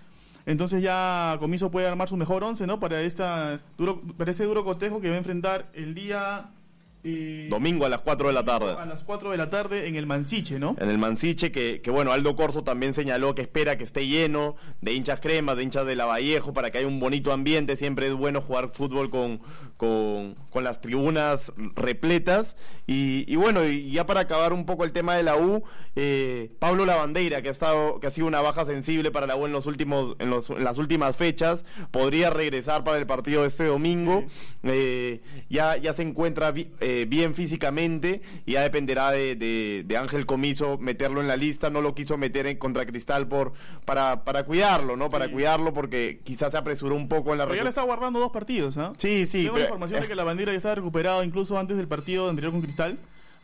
Entonces 0.45 0.83
ya 0.83 1.37
Comiso 1.39 1.71
puede 1.71 1.87
armar 1.87 2.09
su 2.09 2.17
mejor 2.17 2.43
once, 2.43 2.67
¿no? 2.67 2.81
Para, 2.81 3.01
esta 3.03 3.61
duro, 3.79 4.03
para 4.17 4.33
ese 4.33 4.45
duro 4.45 4.65
cotejo 4.65 5.01
que 5.01 5.09
va 5.09 5.15
a 5.15 5.19
enfrentar 5.19 5.71
el 5.73 5.95
día. 5.95 6.51
Eh, 7.05 7.49
Domingo 7.51 7.85
a 7.85 7.89
las 7.89 8.01
4 8.01 8.29
de 8.29 8.35
la 8.35 8.45
tarde. 8.45 8.73
A 8.79 8.87
las 8.87 9.03
4 9.03 9.31
de 9.33 9.37
la 9.37 9.51
tarde 9.51 9.89
en 9.89 9.97
el 9.97 10.07
Mansiche, 10.07 10.59
¿no? 10.59 10.77
en 10.79 10.89
el 10.89 10.99
Mansiche, 10.99 11.51
que, 11.51 11.81
que 11.81 11.91
bueno, 11.91 12.13
Aldo 12.13 12.37
Corso 12.37 12.63
también 12.63 12.95
señaló 12.95 13.35
que 13.35 13.43
espera 13.43 13.77
que 13.77 13.85
esté 13.85 14.07
lleno 14.07 14.55
de 14.81 14.93
hinchas 14.93 15.21
cremas, 15.21 15.57
de 15.57 15.65
hinchas 15.65 15.87
de 15.87 15.97
Lavallejo, 15.97 16.53
para 16.53 16.71
que 16.71 16.79
haya 16.79 16.87
un 16.87 17.01
bonito 17.01 17.33
ambiente. 17.33 17.77
Siempre 17.77 18.07
es 18.07 18.15
bueno 18.15 18.41
jugar 18.41 18.71
fútbol 18.73 19.11
con, 19.11 19.41
con, 19.77 20.37
con 20.51 20.63
las 20.63 20.81
tribunas 20.81 21.53
repletas. 21.75 22.57
Y, 22.87 23.25
y, 23.27 23.37
bueno, 23.37 23.65
y 23.65 23.91
ya 23.91 24.07
para 24.07 24.21
acabar 24.21 24.53
un 24.53 24.65
poco 24.65 24.85
el 24.85 24.93
tema 24.93 25.17
de 25.17 25.25
la 25.25 25.37
U, 25.37 25.65
eh, 25.97 26.51
Pablo 26.59 26.87
Lavandeira, 26.87 27.43
que 27.43 27.49
ha 27.49 27.53
estado, 27.53 27.99
que 27.99 28.07
ha 28.07 28.11
sido 28.11 28.27
una 28.29 28.41
baja 28.41 28.65
sensible 28.65 29.11
para 29.11 29.27
la 29.27 29.35
U 29.35 29.47
en 29.47 29.53
los 29.53 29.67
últimos, 29.67 30.15
en, 30.21 30.31
los, 30.31 30.51
en 30.51 30.63
las 30.63 30.79
últimas 30.79 31.17
fechas, 31.17 31.65
podría 31.91 32.31
regresar 32.31 32.85
para 32.85 32.99
el 32.99 33.07
partido 33.07 33.43
de 33.43 33.49
este 33.49 33.65
domingo. 33.65 34.25
Eh, 34.63 35.21
ya, 35.51 35.77
ya 35.77 35.93
se 35.93 36.03
encuentra 36.03 36.55
eh, 36.93 37.07
bien 37.07 37.35
físicamente 37.35 38.21
y 38.45 38.53
ya 38.53 38.63
dependerá 38.63 39.11
de, 39.13 39.35
de, 39.87 39.97
Ángel 39.97 40.27
Comiso 40.27 40.77
meterlo 40.79 41.23
en 41.23 41.29
la 41.29 41.37
lista. 41.37 41.71
No 41.71 41.81
lo 41.81 41.95
quiso 41.95 42.19
meter 42.19 42.47
en 42.47 42.59
contra 42.59 42.85
Cristal 42.85 43.29
por, 43.29 43.53
para, 43.87 44.25
para 44.25 44.45
cuidarlo, 44.45 44.97
¿no? 44.97 45.09
Para 45.09 45.31
cuidarlo 45.31 45.73
porque 45.73 46.21
quizás 46.23 46.53
se 46.53 46.59
apresuró 46.59 46.95
un 46.95 47.09
poco 47.09 47.33
en 47.33 47.39
la 47.39 47.45
Pero 47.45 47.57
ya 47.57 47.63
le 47.63 47.71
está 47.71 47.83
guardando 47.83 48.21
dos 48.21 48.31
partidos, 48.31 48.77
¿ah? 48.77 48.93
Sí, 48.99 49.27
sí 49.27 49.45
información 49.47 50.03
de 50.03 50.09
que 50.09 50.15
la 50.15 50.25
bandera 50.25 50.53
ya 50.53 50.57
estaba 50.57 50.75
recuperado 50.75 51.25
incluso 51.25 51.59
antes 51.59 51.77
del 51.77 51.89
partido 51.89 52.29
anterior 52.29 52.53
con 52.53 52.63
Cristal, 52.63 52.99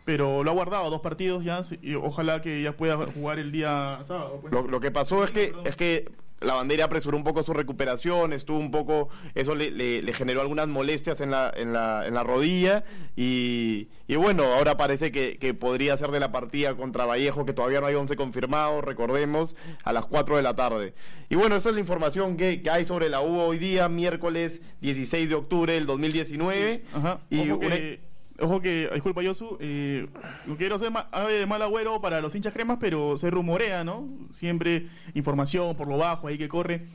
pero 0.05 0.45
lo 0.45 0.50
ha 0.50 0.55
guardado 0.55 0.90
dos 0.90 1.00
partidos 1.00 1.45
ya 1.45 1.62
y 1.83 1.95
ojalá 1.95 2.40
que 2.40 2.62
ya 2.62 2.76
pueda 2.76 2.97
jugar 2.97 3.38
el 3.38 3.50
día 3.52 4.00
sábado. 4.02 4.40
Pues. 4.43 4.52
Lo, 4.52 4.81
que 4.81 4.90
pasó 4.90 5.25
es 5.25 5.31
que 5.31 5.55
es 5.64 5.76
que 5.76 6.11
la 6.40 6.54
bandera 6.54 6.85
apresuró 6.85 7.16
un 7.16 7.25
poco 7.25 7.42
su 7.42 7.52
recuperación, 7.52 8.33
estuvo 8.33 8.59
un 8.59 8.71
poco, 8.71 9.09
eso 9.35 9.54
le, 9.54 9.71
le, 9.71 10.12
generó 10.12 10.40
algunas 10.40 10.68
molestias 10.68 11.21
en 11.21 11.30
la, 11.30 11.52
en 11.54 11.73
la, 11.73 12.07
en 12.07 12.14
la 12.14 12.23
rodilla 12.23 12.85
y, 13.16 13.88
y 14.07 14.16
bueno, 14.16 14.45
ahora 14.45 14.76
parece 14.76 15.11
que, 15.11 15.38
que, 15.38 15.54
podría 15.54 15.97
ser 15.97 16.11
de 16.11 16.21
la 16.21 16.30
partida 16.30 16.76
contra 16.76 17.07
Vallejo, 17.07 17.45
que 17.45 17.52
todavía 17.52 17.80
no 17.80 17.87
hay 17.87 17.95
11 17.95 18.16
confirmados, 18.16 18.85
recordemos, 18.85 19.57
a 19.83 19.92
las 19.92 20.07
4 20.07 20.37
de 20.37 20.42
la 20.42 20.54
tarde. 20.54 20.95
Y 21.28 21.35
bueno, 21.35 21.57
esa 21.57 21.71
es 21.71 21.75
la 21.75 21.80
información 21.80 22.37
que, 22.37 22.62
que 22.62 22.71
hay 22.71 22.85
sobre 22.85 23.09
la 23.09 23.21
U 23.21 23.40
hoy 23.40 23.59
día, 23.59 23.88
miércoles 23.88 24.62
16 24.80 25.28
de 25.28 25.35
octubre 25.35 25.73
del 25.73 25.87
2019. 25.87 26.85
Ajá. 26.95 27.21
Y 27.30 27.50
Ojo 28.40 28.61
que, 28.61 28.88
disculpa 28.95 29.21
Yosu, 29.21 29.59
eh, 29.59 30.07
no 30.47 30.57
quiero 30.57 30.78
ser 30.78 30.92
ave 31.11 31.40
de 31.40 31.47
mal 31.47 31.61
agüero 31.61 32.00
para 32.00 32.21
los 32.21 32.37
hinchas 32.37 32.52
cremas, 32.52 32.78
pero 32.80 33.18
se 33.18 33.30
rumorea, 33.30 33.83
¿no? 33.83 34.09
Siempre 34.30 34.87
información 35.14 35.76
por 35.76 35.88
lo 35.88 35.99
bajo 35.99 36.28
ahí 36.28 36.38
que 36.38 36.49
corre, 36.49 36.87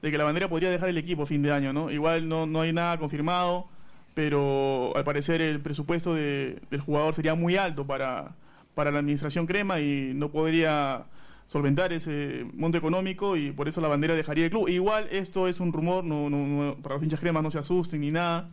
de 0.00 0.10
que 0.12 0.18
la 0.18 0.22
bandera 0.22 0.48
podría 0.48 0.70
dejar 0.70 0.88
el 0.90 0.98
equipo 0.98 1.24
a 1.24 1.26
fin 1.26 1.42
de 1.42 1.50
año, 1.50 1.72
¿no? 1.72 1.90
Igual 1.90 2.28
no, 2.28 2.46
no 2.46 2.60
hay 2.60 2.72
nada 2.72 2.98
confirmado, 2.98 3.66
pero 4.14 4.96
al 4.96 5.02
parecer 5.02 5.40
el 5.40 5.60
presupuesto 5.60 6.14
del 6.14 6.80
jugador 6.86 7.14
sería 7.14 7.34
muy 7.34 7.56
alto 7.56 7.84
para, 7.84 8.36
para 8.76 8.92
la 8.92 9.00
administración 9.00 9.46
crema 9.46 9.80
y 9.80 10.12
no 10.14 10.30
podría 10.30 11.06
solventar 11.46 11.92
ese 11.92 12.46
monto 12.54 12.78
económico 12.78 13.36
y 13.36 13.50
por 13.50 13.66
eso 13.66 13.80
la 13.80 13.88
bandera 13.88 14.14
dejaría 14.14 14.44
el 14.44 14.50
club. 14.52 14.68
Igual 14.68 15.08
esto 15.10 15.48
es 15.48 15.58
un 15.58 15.72
rumor, 15.72 16.04
no 16.04 16.76
para 16.80 16.94
los 16.94 17.02
hinchas 17.02 17.18
cremas 17.18 17.42
no 17.42 17.50
se 17.50 17.58
asusten 17.58 18.02
ni 18.02 18.12
nada 18.12 18.48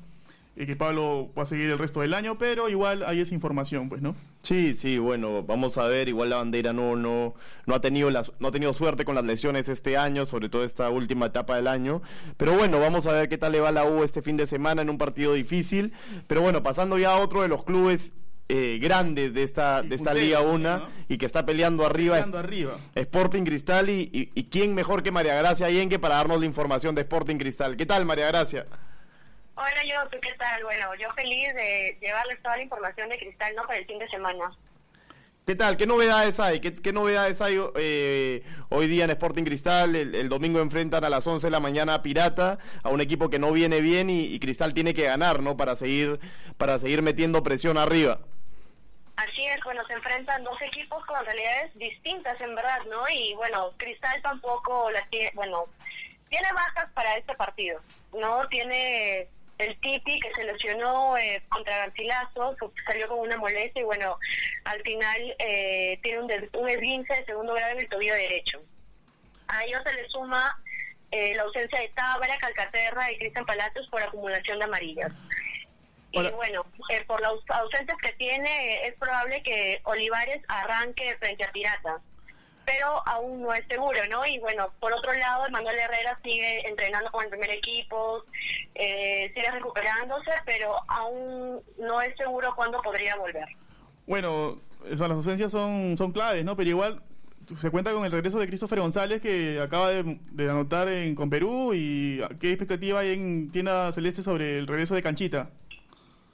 y 0.60 0.66
que 0.66 0.76
Pablo 0.76 1.32
va 1.38 1.44
a 1.44 1.46
seguir 1.46 1.70
el 1.70 1.78
resto 1.78 2.02
del 2.02 2.14
año, 2.14 2.38
pero 2.38 2.68
igual 2.68 3.04
hay 3.04 3.22
esa 3.22 3.34
información, 3.34 3.88
pues, 3.88 4.02
¿no? 4.02 4.14
Sí, 4.42 4.74
sí, 4.74 4.98
bueno, 4.98 5.42
vamos 5.42 5.78
a 5.78 5.88
ver, 5.88 6.10
igual 6.10 6.30
la 6.32 6.36
bandera 6.36 6.74
no 6.74 6.98
no 6.98 7.34
no 7.66 7.76
ha 7.76 7.80
tenido 7.80 8.10
las 8.10 8.34
no 8.40 8.50
ha 8.50 8.52
tenido 8.52 8.74
suerte 8.74 9.06
con 9.06 9.16
las 9.16 9.24
lesiones 9.24 9.70
este 9.70 9.96
año, 9.96 10.26
sobre 10.26 10.50
todo 10.50 10.66
esta 10.66 10.90
última 10.90 11.28
etapa 11.28 11.56
del 11.56 11.68
año, 11.68 12.02
pero 12.36 12.58
bueno, 12.58 12.78
vamos 12.82 13.08
a 13.08 13.14
ver 13.14 13.30
qué 13.30 13.38
tal 13.38 13.54
le 13.54 13.62
va 13.62 13.72
la 13.72 13.86
U 13.86 14.04
este 14.04 14.22
fin 14.22 14.36
de 14.36 14.48
semana 14.48 14.82
en 14.82 14.90
un 14.90 14.98
partido 14.98 15.34
difícil, 15.34 15.94
pero 16.28 16.42
bueno, 16.42 16.62
pasando 16.62 16.98
ya 16.98 17.14
a 17.14 17.20
otro 17.20 17.42
de 17.42 17.48
los 17.48 17.64
clubes 17.64 18.12
eh, 18.50 18.80
grandes 18.82 19.34
de 19.34 19.44
esta 19.44 19.82
de 19.82 19.96
esta 19.96 20.14
Liga 20.14 20.42
1 20.42 20.88
y 21.08 21.18
que 21.18 21.26
está 21.26 21.46
peleando 21.46 21.86
arriba, 21.86 22.16
peleando 22.16 22.38
arriba. 22.38 22.74
Sporting 22.96 23.44
Cristal 23.44 23.90
y, 23.90 24.10
y, 24.12 24.32
y 24.36 24.44
quién 24.50 24.76
mejor 24.76 25.04
que 25.04 25.12
María 25.12 25.36
Gracia 25.36 25.70
Yenque 25.70 26.00
para 26.00 26.16
darnos 26.16 26.42
la 26.42 26.46
información 26.46 26.96
de 26.96 27.02
Sporting 27.02 27.38
Cristal. 27.38 27.78
¿Qué 27.78 27.86
tal, 27.86 28.04
María 28.04 28.28
Gracia? 28.28 28.66
Hola, 29.62 29.84
yo, 29.84 30.20
¿qué 30.22 30.34
tal? 30.36 30.64
Bueno, 30.64 30.96
yo 30.96 31.12
feliz 31.16 31.54
de 31.54 31.98
llevarles 32.00 32.42
toda 32.42 32.56
la 32.56 32.64
información 32.64 33.10
de 33.10 33.20
Cristal, 33.20 33.54
¿no? 33.58 33.64
Para 33.64 33.80
el 33.80 33.86
fin 33.86 34.00
de 34.00 34.08
semana. 34.08 34.56
¿Qué 35.46 35.54
tal? 35.54 35.76
¿Qué 35.76 35.86
novedades 35.86 36.40
hay? 36.40 36.62
¿Qué, 36.62 36.94
novedades 36.94 37.42
hay 37.42 37.60
eh, 37.76 38.42
hoy 38.70 38.88
día 38.88 39.04
en 39.04 39.10
Sporting 39.10 39.44
Cristal? 39.44 39.98
El, 39.98 40.30
domingo 40.30 40.62
enfrentan 40.62 41.04
a 41.04 41.10
las 41.10 41.28
11 41.28 41.48
de 41.48 41.52
la 41.52 41.60
mañana 41.60 41.96
a 41.96 42.02
Pirata, 42.02 42.58
a 42.84 42.90
un 42.90 43.02
equipo 43.02 43.30
que 43.30 43.38
no 43.38 43.52
viene 43.52 43.82
bien 43.82 44.10
y, 44.10 44.40
Cristal 44.40 44.74
tiene 44.74 44.94
que 44.94 45.04
ganar, 45.04 45.42
¿no? 45.42 45.58
Para 45.58 45.76
seguir, 45.76 46.22
para 46.58 46.80
seguir 46.80 47.02
metiendo 47.02 47.44
presión 47.44 47.78
arriba. 47.78 48.20
Así 49.18 49.46
es, 49.46 49.60
bueno, 49.66 49.86
se 49.88 49.94
enfrentan 49.94 50.42
dos 50.46 50.62
equipos 50.62 51.06
con 51.06 51.26
realidades 51.26 51.76
distintas, 51.76 52.40
en 52.40 52.56
verdad, 52.56 52.80
¿no? 52.90 53.04
Y 53.10 53.34
bueno, 53.34 53.74
Cristal 53.76 54.22
tampoco 54.22 54.90
las 54.92 55.10
tiene, 55.10 55.32
bueno, 55.36 55.66
tiene 56.30 56.48
bajas 56.54 56.90
para 56.94 57.18
este 57.18 57.36
partido, 57.36 57.82
¿no? 58.14 58.48
Tiene 58.48 59.28
el 59.60 59.78
Titi 59.82 60.20
que 60.20 60.34
se 60.34 60.46
lesionó 60.46 61.18
eh, 61.18 61.44
contra 61.50 61.80
Garcilaso, 61.80 62.56
salió 62.86 63.08
con 63.10 63.20
una 63.20 63.38
molestia 63.38 63.82
y 63.82 63.86
bueno, 63.86 64.18
al 64.64 64.82
final 64.82 65.36
eh, 65.38 66.00
tiene 66.02 66.20
un, 66.20 66.32
un 66.54 66.70
esguince 66.70 67.14
de 67.14 67.26
segundo 67.26 67.54
grado 67.54 67.74
en 67.74 67.80
el 67.80 67.90
tobillo 67.90 68.16
derecho. 68.16 68.62
A 69.48 69.66
ello 69.66 69.80
se 69.84 69.94
le 69.94 70.08
suma 70.10 70.58
eh, 71.12 71.36
la 71.36 71.44
ausencia 71.44 71.80
de 71.80 71.90
Tábara, 71.90 72.38
Calcaterra 72.38 73.12
y 73.12 73.18
Cristian 73.18 73.46
Palacios 73.46 73.88
por 73.90 74.02
acumulación 74.02 74.60
de 74.60 74.66
amarillas. 74.66 75.12
Y 76.12 76.28
bueno, 76.32 76.66
por 77.06 77.22
las 77.22 77.34
ausencias 77.50 77.98
que 78.02 78.14
tiene, 78.14 78.88
es 78.88 78.96
probable 78.96 79.44
que 79.44 79.80
Olivares 79.84 80.42
arranque 80.48 81.16
frente 81.20 81.44
a 81.44 81.52
Piratas 81.52 82.02
pero 82.70 83.02
aún 83.08 83.42
no 83.42 83.52
es 83.52 83.66
seguro, 83.68 83.98
¿no? 84.12 84.26
Y 84.28 84.38
bueno, 84.40 84.70
por 84.80 84.94
otro 84.94 85.12
lado, 85.14 85.50
Manuel 85.50 85.80
Herrera 85.80 86.20
sigue 86.24 86.68
entrenando 86.68 87.10
con 87.10 87.24
el 87.24 87.30
primer 87.30 87.50
equipo, 87.50 88.24
eh, 88.76 89.32
sigue 89.34 89.50
recuperándose, 89.50 90.32
pero 90.46 90.76
aún 90.88 91.62
no 91.80 92.00
es 92.02 92.16
seguro 92.16 92.54
cuándo 92.56 92.78
podría 92.82 93.16
volver. 93.16 93.48
Bueno, 94.06 94.60
esas 94.86 95.10
las 95.10 95.18
ausencias 95.18 95.52
son, 95.52 95.98
son 95.98 96.12
claves, 96.12 96.46
¿no? 96.46 96.56
Pero 96.56 96.70
igual 96.70 97.02
se 97.60 97.72
cuenta 97.72 97.92
con 97.92 98.06
el 98.06 98.12
regreso 98.12 98.38
de 98.38 98.46
Christopher 98.46 98.82
González 98.82 99.20
que 99.20 99.60
acaba 99.60 99.90
de, 99.90 100.50
anotar 100.50 100.90
en, 100.90 101.16
con 101.16 101.32
Perú 101.32 101.72
y 101.74 102.22
qué 102.40 102.52
expectativa 102.52 103.00
hay 103.00 103.14
en 103.14 103.50
Tienda 103.50 103.92
Celeste 103.92 104.22
sobre 104.22 104.60
el 104.60 104.68
regreso 104.68 104.94
de 104.94 105.02
Canchita. 105.02 105.50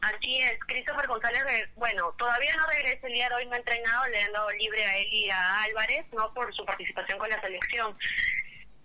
Así 0.05 0.37
es, 0.37 0.59
Christopher 0.67 1.07
González, 1.07 1.41
bueno, 1.77 2.13
todavía 2.19 2.55
no 2.57 2.67
regresa 2.67 3.07
el 3.07 3.13
día 3.13 3.27
de 3.27 3.35
hoy, 3.35 3.47
no 3.47 3.53
ha 3.53 3.57
entrenado, 3.57 4.05
le 4.11 4.21
han 4.21 4.31
dado 4.33 4.51
libre 4.51 4.85
a 4.85 4.97
él 4.99 5.07
y 5.11 5.29
a 5.31 5.63
Álvarez, 5.63 6.05
no 6.13 6.31
por 6.31 6.53
su 6.53 6.63
participación 6.63 7.17
con 7.17 7.27
la 7.27 7.41
selección. 7.41 7.97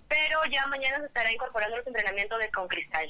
Pero 0.09 0.39
ya 0.51 0.67
mañana 0.69 0.99
se 1.01 1.07
estará 1.07 1.31
incorporando 1.31 1.77
los 1.77 1.87
entrenamientos 1.87 2.39
de 2.39 2.51
con 2.51 2.67
Cristal. 2.69 3.07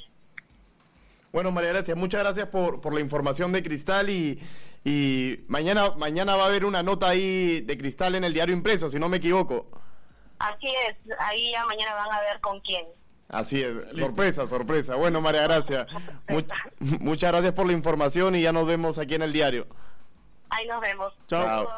Bueno, 1.31 1.52
María 1.52 1.71
Gracia, 1.71 1.95
muchas 1.95 2.23
gracias 2.23 2.49
por, 2.49 2.81
por 2.81 2.93
la 2.95 2.99
información 2.99 3.52
de 3.52 3.62
Cristal 3.62 4.11
y, 4.11 4.43
y 4.85 5.45
mañana, 5.47 5.93
mañana 5.97 6.35
va 6.35 6.45
a 6.45 6.47
haber 6.47 6.64
una 6.64 6.83
nota 6.83 7.11
ahí 7.11 7.61
de 7.61 7.79
Cristal 7.79 8.17
en 8.17 8.25
el 8.25 8.35
diario 8.35 8.57
impreso, 8.57 8.90
si 8.90 8.99
no 8.99 9.09
me 9.09 9.19
equivoco. 9.19 9.71
Así 10.40 10.67
es, 10.88 10.97
ahí 11.21 11.52
ya 11.52 11.64
mañana 11.64 11.95
van 11.95 12.11
a 12.11 12.21
ver 12.23 12.40
con 12.40 12.59
quién. 12.62 12.87
Así 13.30 13.62
es, 13.62 13.72
sorpresa, 13.96 14.46
sorpresa. 14.49 14.96
Bueno, 14.96 15.20
María 15.20 15.42
Gracia, 15.44 15.87
muchas 16.99 17.30
gracias 17.30 17.52
por 17.52 17.66
la 17.66 17.72
información 17.72 18.34
y 18.34 18.42
ya 18.42 18.52
nos 18.52 18.66
vemos 18.66 18.99
aquí 18.99 19.14
en 19.14 19.22
el 19.22 19.32
diario. 19.32 19.68
Ahí 20.50 20.66
nos 20.66 20.80
vemos. 20.80 21.12
Chao. 21.28 21.68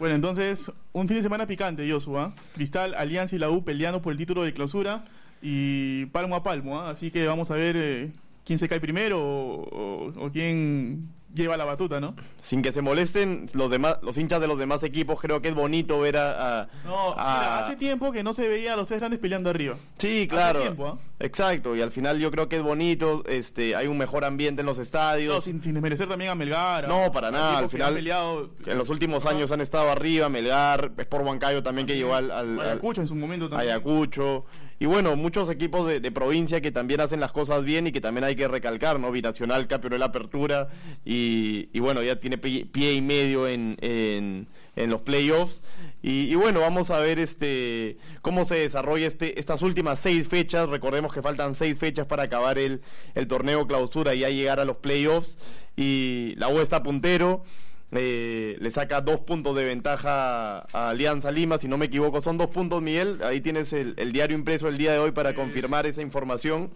Bueno, 0.00 0.16
entonces, 0.16 0.72
un 0.92 1.06
fin 1.06 1.18
de 1.18 1.22
semana 1.22 1.46
picante, 1.46 1.88
Joshua. 1.88 2.34
Cristal, 2.54 2.94
Alianza 2.94 3.36
y 3.36 3.38
la 3.38 3.48
U 3.48 3.64
peleando 3.64 4.02
por 4.02 4.12
el 4.12 4.18
título 4.18 4.42
de 4.42 4.52
clausura 4.52 5.04
y 5.40 6.06
palmo 6.06 6.34
a 6.34 6.42
palmo. 6.42 6.80
¿ah? 6.80 6.90
Así 6.90 7.12
que 7.12 7.26
vamos 7.28 7.52
a 7.52 7.54
ver 7.54 7.76
eh, 7.78 8.12
quién 8.44 8.58
se 8.58 8.68
cae 8.68 8.80
primero 8.80 9.20
o 9.22 10.30
quién 10.32 11.14
lleva 11.36 11.56
la 11.56 11.64
batuta, 11.64 12.00
¿no? 12.00 12.16
Sin 12.42 12.62
que 12.62 12.72
se 12.72 12.82
molesten 12.82 13.46
los 13.54 13.70
demás, 13.70 13.98
los 14.02 14.18
hinchas 14.18 14.40
de 14.40 14.48
los 14.48 14.58
demás 14.58 14.82
equipos, 14.82 15.20
creo 15.20 15.40
que 15.40 15.48
es 15.48 15.54
bonito 15.54 16.00
ver 16.00 16.16
a... 16.16 16.68
no, 16.84 17.14
hace 17.16 17.76
tiempo 17.76 18.10
que 18.10 18.22
no 18.22 18.32
se 18.32 18.48
veía 18.48 18.72
a 18.72 18.76
los 18.76 18.88
tres 18.88 19.00
grandes 19.00 19.20
peleando 19.20 19.50
arriba. 19.50 19.76
Sí, 19.98 20.26
claro. 20.28 20.76
¿ah? 20.84 20.98
Exacto, 21.20 21.76
y 21.76 21.82
al 21.82 21.90
final 21.90 22.18
yo 22.18 22.30
creo 22.30 22.48
que 22.48 22.56
es 22.56 22.62
bonito, 22.62 23.22
este, 23.26 23.76
hay 23.76 23.86
un 23.86 23.96
mejor 23.96 24.24
ambiente 24.24 24.60
en 24.60 24.66
los 24.66 24.78
estadios. 24.78 25.34
No, 25.34 25.40
sin, 25.40 25.60
desmerecer 25.60 26.08
también 26.08 26.30
a 26.30 26.34
Melgar. 26.34 26.88
No, 26.88 27.12
para 27.12 27.30
nada, 27.30 27.58
al 27.58 27.70
final... 27.70 27.96
en 27.96 28.78
los 28.78 28.88
últimos 28.88 29.26
años 29.26 29.52
han 29.52 29.60
estado 29.60 29.90
arriba, 29.90 30.28
Melgar, 30.28 30.92
es 30.96 31.06
por 31.06 31.22
Huancayo 31.22 31.62
también 31.62 31.86
que 31.86 31.96
llegó 31.96 32.14
al, 32.14 32.30
al, 32.30 32.60
Ayacucho 32.60 33.02
en 33.02 33.08
su 33.08 33.14
momento 33.14 33.48
también. 33.48 33.70
Ayacucho. 33.70 34.44
Y 34.78 34.86
bueno, 34.86 35.16
muchos 35.16 35.48
equipos 35.48 35.88
de, 35.88 36.12
provincia 36.12 36.60
que 36.60 36.70
también 36.70 37.00
hacen 37.00 37.18
las 37.18 37.32
cosas 37.32 37.64
bien 37.64 37.86
y 37.86 37.92
que 37.92 38.00
también 38.00 38.24
hay 38.24 38.36
que 38.36 38.46
recalcar, 38.46 39.00
¿no? 39.00 39.10
Binacional 39.10 39.66
campeonó 39.66 40.04
apertura 40.04 40.68
y, 41.04 41.70
y, 41.72 41.80
bueno, 41.80 42.02
ya 42.02 42.20
tiene 42.20 42.36
pie, 42.36 42.92
y 42.92 43.00
medio 43.00 43.48
en, 43.48 43.76
en, 43.80 44.46
los 44.90 45.00
playoffs. 45.00 45.62
Y, 46.02 46.34
bueno, 46.34 46.60
vamos 46.60 46.90
a 46.90 47.00
ver 47.00 47.18
este 47.18 47.96
cómo 48.20 48.44
se 48.44 48.56
desarrolla 48.56 49.06
este, 49.06 49.40
estas 49.40 49.62
últimas 49.62 49.98
seis 49.98 50.28
fechas. 50.28 50.68
Recordemos 50.68 51.12
que 51.12 51.22
faltan 51.22 51.54
seis 51.54 51.78
fechas 51.78 52.06
para 52.06 52.24
acabar 52.24 52.58
el, 52.58 52.82
el 53.14 53.26
torneo 53.28 53.66
clausura 53.66 54.14
y 54.14 54.20
ya 54.20 54.30
llegar 54.30 54.60
a 54.60 54.66
los 54.66 54.76
playoffs. 54.76 55.38
Y 55.76 56.34
la 56.36 56.48
U 56.48 56.60
está 56.60 56.82
puntero. 56.82 57.44
Eh, 57.92 58.56
le 58.60 58.70
saca 58.70 59.00
dos 59.00 59.20
puntos 59.20 59.54
de 59.54 59.64
ventaja 59.64 60.60
a 60.72 60.88
Alianza 60.90 61.30
Lima, 61.30 61.56
si 61.58 61.68
no 61.68 61.78
me 61.78 61.86
equivoco, 61.86 62.20
son 62.22 62.36
dos 62.36 62.48
puntos, 62.48 62.82
Miguel. 62.82 63.20
Ahí 63.22 63.40
tienes 63.40 63.72
el, 63.72 63.94
diario 64.12 64.36
impreso 64.36 64.68
el 64.68 64.76
día 64.76 64.92
de 64.92 64.98
hoy 64.98 65.12
para 65.12 65.34
confirmar 65.34 65.86
esa 65.86 66.02
información. 66.02 66.70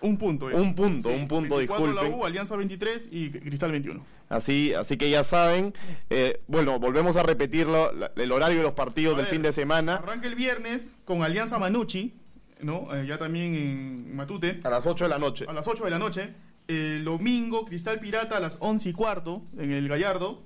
Un 0.00 0.18
punto. 0.18 0.50
es. 0.50 0.56
Un 0.56 0.74
punto, 0.74 1.08
un 1.10 1.28
punto, 1.28 1.56
24 1.56 1.86
disculpen. 1.86 2.10
la 2.12 2.16
U, 2.16 2.24
Alianza 2.26 2.56
23 2.56 3.08
y 3.10 3.30
Cristal 3.30 3.70
21. 3.72 4.04
Así, 4.28 4.72
así 4.74 4.96
que 4.96 5.08
ya 5.10 5.22
saben, 5.24 5.74
eh, 6.10 6.40
bueno, 6.46 6.78
volvemos 6.78 7.16
a 7.16 7.22
repetir 7.22 7.66
lo- 7.66 7.92
la- 7.92 8.10
el 8.16 8.32
horario 8.32 8.58
de 8.58 8.62
los 8.64 8.72
partidos 8.72 9.14
A 9.14 9.16
del 9.18 9.26
ver, 9.26 9.32
fin 9.34 9.42
de 9.42 9.52
semana 9.52 9.96
Arranca 9.96 10.26
el 10.26 10.34
viernes 10.34 10.96
con 11.04 11.22
Alianza 11.22 11.58
Manucci, 11.58 12.14
¿no? 12.60 12.88
Eh, 12.94 13.06
ya 13.06 13.18
también 13.18 13.54
en 13.54 14.16
Matute. 14.16 14.60
a 14.64 14.70
las 14.70 14.86
8 14.86 15.04
de 15.04 15.10
la 15.10 15.18
noche. 15.18 15.44
a 15.48 15.52
las 15.52 15.66
8 15.68 15.84
de 15.84 15.90
la 15.90 15.98
noche. 15.98 16.34
El 16.68 17.04
domingo, 17.04 17.66
Cristal 17.66 18.00
Pirata 18.00 18.38
a 18.38 18.40
las 18.40 18.56
11 18.60 18.88
y 18.88 18.92
cuarto 18.94 19.42
en 19.58 19.70
el 19.72 19.88
Gallardo. 19.88 20.42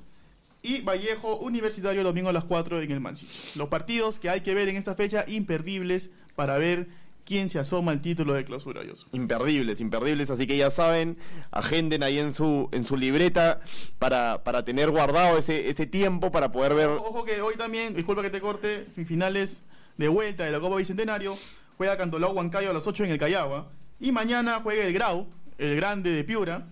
Y 0.69 0.83
Vallejo 0.83 1.37
Universitario 1.37 2.05
domingo 2.05 2.29
a 2.29 2.33
las 2.33 2.45
4 2.45 2.83
en 2.83 2.91
el 2.91 3.01
Mansich. 3.01 3.57
Los 3.57 3.69
partidos 3.69 4.19
que 4.19 4.29
hay 4.29 4.43
que 4.43 4.53
ver 4.53 4.69
en 4.69 4.77
esta 4.77 4.95
fecha, 4.95 5.25
imperdibles 5.27 6.11
para 6.37 6.59
ver 6.59 6.89
quién 7.25 7.49
se 7.49 7.59
asoma 7.59 7.91
al 7.93 8.03
título 8.03 8.35
de 8.35 8.45
clausura, 8.45 8.85
Yosu. 8.85 9.07
Imperdibles, 9.13 9.81
imperdibles, 9.81 10.29
así 10.29 10.47
que 10.47 10.59
ya 10.59 10.71
saben, 10.71 11.17
agenden 11.53 12.03
ahí 12.03 12.19
en 12.19 12.35
su 12.35 12.69
en 12.73 12.85
su 12.85 12.99
libreta 12.99 13.63
para, 13.99 14.45
para 14.45 14.67
tener 14.67 14.91
guardado 14.91 15.39
ese, 15.39 15.71
ese 15.71 15.87
tiempo 15.87 16.31
para 16.31 16.53
poder 16.53 16.75
ver 16.75 16.91
Ojo 16.91 17.25
que 17.25 17.41
hoy 17.41 17.55
también, 17.57 17.95
disculpa 17.95 18.21
que 18.21 18.29
te 18.29 18.43
corte, 18.43 18.89
finales 19.07 19.63
de 19.97 20.09
vuelta 20.09 20.45
de 20.45 20.51
la 20.51 20.61
Copa 20.61 20.77
Bicentenario, 20.77 21.39
juega 21.79 21.97
Cantolao 21.97 22.33
Huancayo 22.33 22.69
a 22.69 22.75
las 22.75 22.87
8 22.87 23.05
en 23.05 23.11
el 23.13 23.19
Callagua. 23.19 23.71
Y 24.01 24.13
mañana 24.13 24.61
juega 24.63 24.85
el 24.85 24.93
Grau, 24.93 25.29
el 25.57 25.77
grande 25.77 26.11
de 26.11 26.25
Piura, 26.25 26.67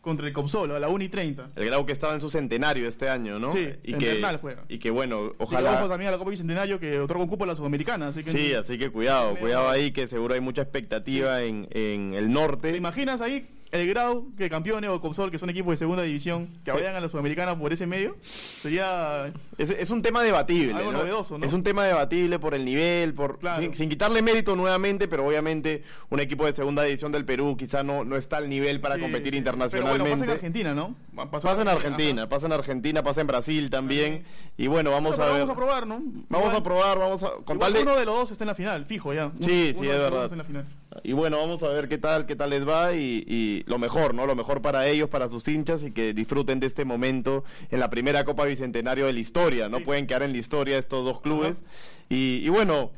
contra 0.00 0.26
el 0.26 0.32
Copsolo 0.32 0.76
a 0.76 0.78
la 0.80 0.88
1 0.88 1.04
y 1.04 1.08
30. 1.08 1.50
el 1.56 1.64
grado 1.66 1.84
que 1.84 1.92
estaba 1.92 2.14
en 2.14 2.20
su 2.20 2.30
centenario 2.30 2.88
este 2.88 3.08
año, 3.08 3.38
¿no? 3.38 3.50
Sí, 3.50 3.68
y 3.84 3.92
en 3.92 3.98
que 3.98 4.06
Bernal 4.12 4.38
juega. 4.38 4.64
y 4.68 4.78
que 4.78 4.90
bueno, 4.90 5.32
Ojalá. 5.38 5.74
ojo 5.78 5.88
también 5.88 6.08
a 6.08 6.12
la 6.12 6.18
Copa 6.18 6.30
Bicentenario 6.30 6.80
que 6.80 6.98
otorga 6.98 7.22
un 7.22 7.28
cupo 7.28 7.44
a 7.44 7.46
la 7.48 7.54
Sudamericana. 7.54 8.08
Así 8.08 8.24
que 8.24 8.30
Sí, 8.30 8.54
así 8.54 8.78
que 8.78 8.90
cuidado, 8.90 9.36
cuidado 9.36 9.68
ahí 9.68 9.92
que 9.92 10.08
seguro 10.08 10.34
hay 10.34 10.40
mucha 10.40 10.62
expectativa 10.62 11.42
en, 11.42 11.68
en 11.70 12.14
el 12.14 12.26
¿Te 12.26 12.32
norte. 12.32 12.76
imaginas 12.76 13.20
ahí 13.20 13.48
el 13.72 13.86
Grau 13.88 14.32
que 14.36 14.48
campeones 14.50 14.90
o 14.90 15.00
Copsol, 15.00 15.30
que 15.30 15.38
son 15.38 15.48
equipos 15.50 15.72
de 15.72 15.76
segunda 15.76 16.02
división, 16.02 16.48
que 16.64 16.70
Sí. 16.70 16.76
vayan 16.76 16.94
a 16.96 17.00
la 17.00 17.08
Sudamericana 17.08 17.58
por 17.58 17.72
ese 17.72 17.86
medio? 17.86 18.16
Sería. 18.62 19.32
Es, 19.58 19.70
es 19.70 19.90
un 19.90 20.02
tema 20.02 20.22
debatible. 20.22 20.74
Algo 20.74 20.92
novedoso, 20.92 21.38
¿no? 21.38 21.46
Es 21.46 21.52
un 21.52 21.62
tema 21.62 21.84
debatible 21.84 22.38
por 22.38 22.54
el 22.54 22.64
nivel, 22.64 23.14
por 23.14 23.38
Claro. 23.38 23.62
sin, 23.62 23.74
sin 23.74 23.88
quitarle 23.88 24.22
mérito 24.22 24.56
nuevamente, 24.56 25.08
pero 25.08 25.26
obviamente 25.26 25.82
un 26.10 26.20
equipo 26.20 26.46
de 26.46 26.52
segunda 26.52 26.82
división 26.82 27.12
del 27.12 27.24
Perú 27.24 27.56
quizá 27.56 27.82
no, 27.82 28.04
no 28.04 28.16
está 28.16 28.38
al 28.38 28.48
nivel 28.48 28.80
para 28.80 28.96
Sí, 28.96 29.00
competir 29.02 29.32
sí. 29.32 29.38
internacionalmente. 29.38 29.92
Pero 29.98 30.04
bueno, 30.04 30.14
pasa 30.14 30.24
en 30.24 30.30
Argentina, 30.30 30.74
¿no? 30.74 30.96
Pa- 31.14 31.30
Pasa 31.30 31.62
en 31.62 31.68
Argentina, 31.68 32.28
pasa 32.28 32.46
en 32.46 32.52
Argentina, 32.52 33.02
pasa 33.02 33.20
en 33.20 33.26
Brasil 33.26 33.70
también. 33.70 34.24
Y 34.56 34.66
bueno, 34.66 34.90
vamos 34.90 35.18
a 35.18 35.24
ver. 35.26 35.34
Vamos 35.34 35.50
a 35.50 35.54
probar, 35.56 35.86
¿no? 35.86 36.00
Vamos 36.28 36.48
Igual- 36.48 36.56
a 36.56 36.62
probar, 36.62 36.98
vamos 36.98 37.22
a. 37.22 37.30
Con 37.44 37.56
igual 37.56 37.72
tal 37.72 37.72
de- 37.72 37.82
uno 37.82 37.96
de 37.98 38.04
los 38.06 38.14
dos 38.14 38.30
está 38.30 38.44
en 38.44 38.48
la 38.48 38.54
final, 38.54 38.84
fijo 38.86 39.12
ya. 39.14 39.26
Uno- 39.26 39.34
Sí, 39.40 39.72
sí, 39.74 39.80
uno 39.80 39.90
de 39.90 39.96
es 39.96 40.02
verdad. 40.02 40.24
está 40.24 40.34
en 40.34 40.38
la 40.38 40.44
final. 40.44 40.66
Y 41.04 41.12
bueno, 41.12 41.38
vamos 41.38 41.62
a 41.62 41.68
ver 41.68 41.88
qué 41.88 41.98
tal, 41.98 42.26
qué 42.26 42.34
tal 42.36 42.50
les 42.50 42.66
va 42.66 42.94
y, 42.94 43.24
y 43.26 43.62
lo 43.66 43.78
mejor, 43.78 44.14
¿no? 44.14 44.26
Lo 44.26 44.34
mejor 44.34 44.60
para 44.60 44.88
ellos, 44.88 45.08
para 45.08 45.28
sus 45.28 45.46
hinchas 45.46 45.84
y 45.84 45.92
que 45.92 46.12
disfruten 46.14 46.58
de 46.58 46.66
este 46.66 46.84
momento 46.84 47.44
en 47.70 47.80
la 47.80 47.90
primera 47.90 48.24
Copa 48.24 48.44
Bicentenario 48.44 49.06
de 49.06 49.12
la 49.12 49.20
historia, 49.20 49.68
¿no? 49.68 49.78
Sí. 49.78 49.84
Pueden 49.84 50.06
quedar 50.06 50.22
en 50.24 50.32
la 50.32 50.38
historia 50.38 50.78
estos 50.78 51.04
dos 51.04 51.20
clubes. 51.20 51.62
Y, 52.08 52.40
y 52.44 52.48
bueno, 52.48 52.90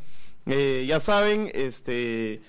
eh, 0.46 0.84
ya 0.88 1.00
saben, 1.00 1.50
este... 1.54 2.40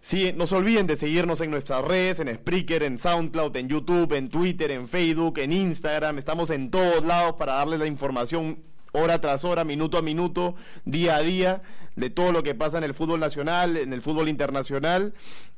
Sí, 0.00 0.34
no 0.36 0.46
se 0.46 0.54
olviden 0.54 0.86
de 0.86 0.96
seguirnos 0.96 1.40
en 1.40 1.50
nuestras 1.50 1.82
redes, 1.82 2.20
en 2.20 2.28
Spreaker, 2.34 2.82
en 2.82 2.98
SoundCloud, 2.98 3.56
en 3.56 3.70
YouTube, 3.70 4.12
en 4.12 4.28
Twitter, 4.28 4.70
en 4.70 4.86
Facebook, 4.86 5.38
en 5.38 5.50
Instagram. 5.50 6.18
Estamos 6.18 6.50
en 6.50 6.70
todos 6.70 7.02
lados 7.06 7.36
para 7.38 7.54
darles 7.54 7.78
la 7.78 7.86
información 7.86 8.58
hora 8.92 9.18
tras 9.22 9.44
hora, 9.44 9.64
minuto 9.64 9.96
a 9.96 10.02
minuto, 10.02 10.56
día 10.84 11.16
a 11.16 11.22
día, 11.22 11.62
de 11.96 12.10
todo 12.10 12.32
lo 12.32 12.42
que 12.42 12.54
pasa 12.54 12.78
en 12.78 12.84
el 12.84 12.94
fútbol 12.94 13.20
nacional, 13.20 13.76
en 13.76 13.92
el 13.92 14.02
fútbol 14.02 14.28
internacional. 14.28 15.14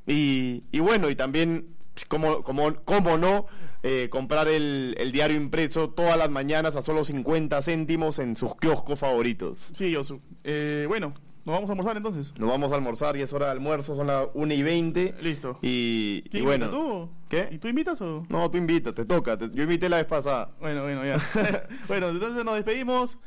Y, 0.07 0.65
y 0.73 0.81
bueno, 0.81 1.11
y 1.11 1.17
también, 1.17 1.67
como, 2.09 2.43
como, 2.43 2.75
como 2.85 3.19
no, 3.19 3.47
eh, 3.83 4.09
comprar 4.11 4.49
el, 4.49 4.95
el 4.99 5.13
diario 5.13 5.37
impreso 5.37 5.91
todas 5.91 6.17
las 6.17 6.31
mañanas 6.31 6.77
a 6.77 6.83
solo 6.83 7.05
50 7.05 7.61
céntimos 7.63 8.19
en 8.19 8.37
sus 8.37 8.57
kioscos 8.57 8.99
favoritos. 8.99 9.71
Sí, 9.73 9.91
Yosu. 9.93 10.21
Eh, 10.45 10.85
bueno, 10.89 11.15
nos 11.45 11.55
vamos 11.55 11.71
a 11.71 11.73
almorzar 11.73 11.97
entonces. 11.97 12.33
Nos 12.39 12.49
vamos 12.51 12.73
a 12.73 12.75
almorzar 12.75 13.17
y 13.17 13.23
es 13.23 13.33
hora 13.33 13.47
de 13.47 13.53
almuerzo, 13.53 13.95
son 13.95 14.09
las 14.09 14.29
1 14.35 14.55
y 14.55 14.63
20. 14.63 15.15
Listo. 15.23 15.59
Y, 15.63 16.23
y 16.25 16.29
¿Quién 16.31 16.45
bueno. 16.45 16.71
tú? 16.71 17.09
¿Qué? 17.29 17.49
¿Y 17.53 17.59
tú 17.59 17.69
invitas 17.69 18.01
o...? 18.01 18.27
No, 18.29 18.51
tú 18.51 18.59
invitas, 18.59 18.95
te 18.95 19.05
toca. 19.05 19.37
te- 19.39 19.51
yo 19.53 19.63
invité 19.63 19.89
la 19.89 19.99
vez 19.99 20.07
pasada. 20.07 20.51
Bueno, 20.61 20.83
bueno, 20.83 21.05
ya. 21.05 21.21
bueno, 21.89 22.11
entonces 22.11 22.45
nos 22.45 22.55
despedimos. 22.57 23.19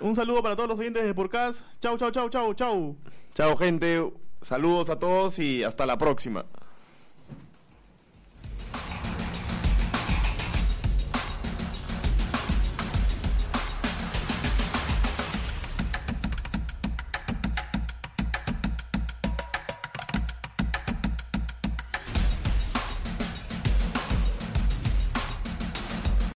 Un 0.00 0.14
saludo 0.14 0.42
para 0.42 0.54
todos 0.54 0.68
los 0.68 0.78
oyentes 0.78 1.04
de 1.04 1.12
Podcast. 1.12 1.64
Chau, 1.80 1.98
chau, 1.98 2.12
chau, 2.12 2.28
chau, 2.28 2.54
chau. 2.54 2.96
Chao, 3.34 3.56
gente. 3.56 4.12
Saludos 4.42 4.90
a 4.90 4.98
todos 5.00 5.40
y 5.40 5.64
hasta 5.64 5.86
la 5.86 5.98
próxima. 5.98 6.46